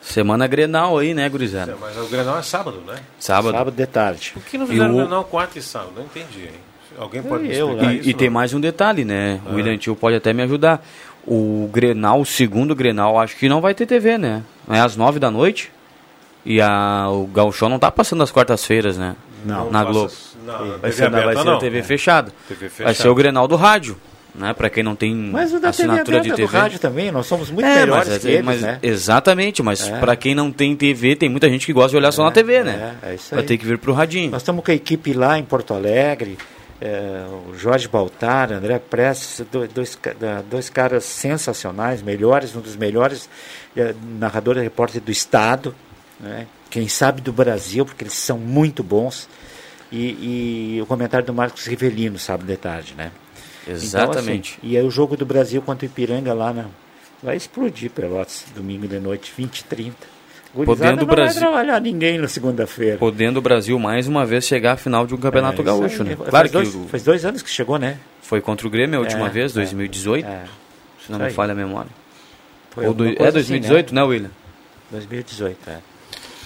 [0.09, 1.77] Semana Grenal aí, né, gurizada?
[1.79, 2.95] Mas o Grenal é sábado, né?
[3.19, 3.55] Sábado.
[3.55, 4.31] Sábado de tarde.
[4.33, 5.91] Por que não fizeram o Grenal quarta e sábado?
[5.95, 6.69] Não entendi, hein?
[6.97, 9.39] Alguém pode me eu, e, isso, e tem mais um detalhe, né?
[9.45, 9.51] Ah.
[9.51, 10.83] O William Tio pode até me ajudar.
[11.27, 14.43] O Grenal, o segundo Grenal, acho que não vai ter TV, né?
[14.67, 15.71] É às nove da noite.
[16.43, 19.15] E a, o Gauchão não tá passando as quartas-feiras, né?
[19.45, 19.69] Não.
[19.69, 20.11] Na Globo.
[20.43, 21.83] Não, vai ser, aberta, vai ser a TV, é.
[21.83, 22.33] fechada.
[22.47, 22.85] TV fechada.
[22.85, 23.95] Vai ser o Grenal do rádio
[24.35, 24.53] né?
[24.53, 26.47] Para quem não tem mas o da assinatura TV de TV.
[26.47, 28.79] do rádio também, nós somos muito é, melhores mas, que eles, mas, né?
[28.81, 29.99] Exatamente, mas é.
[29.99, 32.31] para quem não tem TV, tem muita gente que gosta de olhar é, só na
[32.31, 32.95] TV, né?
[33.01, 33.39] É, é isso aí.
[33.39, 34.31] Vai ter que vir pro radinho.
[34.31, 36.37] Nós estamos com a equipe lá em Porto Alegre,
[36.81, 39.99] é, o Jorge Baltar, André Prestes, dois, dois,
[40.49, 43.29] dois, caras sensacionais, melhores, um dos melhores
[43.75, 45.75] é, narradores e repórter do Estado,
[46.19, 46.47] né?
[46.69, 49.27] quem sabe do Brasil, porque eles são muito bons.
[49.91, 53.11] E, e o comentário do Marcos Rivelino, sábado de tarde, né?
[53.67, 54.57] Exatamente.
[54.57, 56.65] Então, assim, e aí o jogo do Brasil contra o Ipiranga lá na,
[57.21, 60.19] vai explodir Pelotas, domingo de noite, 20 30
[60.53, 62.97] Podendo o Brasil vai trabalhar ninguém na segunda-feira.
[62.97, 66.15] Podendo o Brasil mais uma vez chegar à final de um campeonato é, gaúcho, né?
[66.15, 66.87] Claro faz dois, que o...
[66.87, 67.99] faz dois anos que chegou, né?
[68.23, 70.25] Foi contra o Grêmio a última é, vez, 2018.
[70.25, 70.43] É,
[71.05, 71.91] se não me falha a memória.
[72.75, 73.07] Do...
[73.07, 74.01] É 2018, assim, né?
[74.01, 74.31] né, William?
[74.89, 75.77] 2018, é.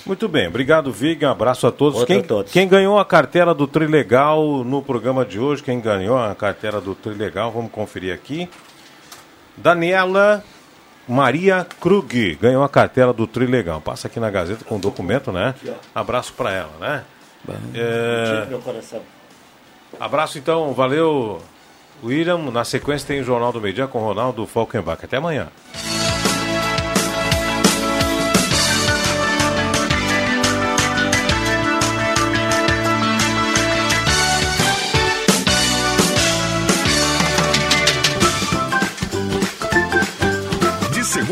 [0.06, 2.04] Muito bem, obrigado Vig, abraço a todos.
[2.04, 2.52] Quem, a todos.
[2.52, 6.94] quem, ganhou a carteira do Trilegal no programa de hoje, quem ganhou a carteira do
[6.94, 8.50] Trilegal, vamos conferir aqui.
[9.56, 10.44] Daniela
[11.08, 13.82] Maria Krug ganhou a carteira do Trilegal.
[13.82, 15.54] Passa aqui na Gazeta com o documento, né?
[15.94, 17.04] Abraço para ela, né?
[17.76, 18.48] É...
[20.00, 21.42] Abraço então, valeu
[22.04, 22.38] William.
[22.52, 25.04] Na sequência tem o Jornal do Meio Dia com Ronaldo Falkenbach.
[25.04, 25.50] Até amanhã.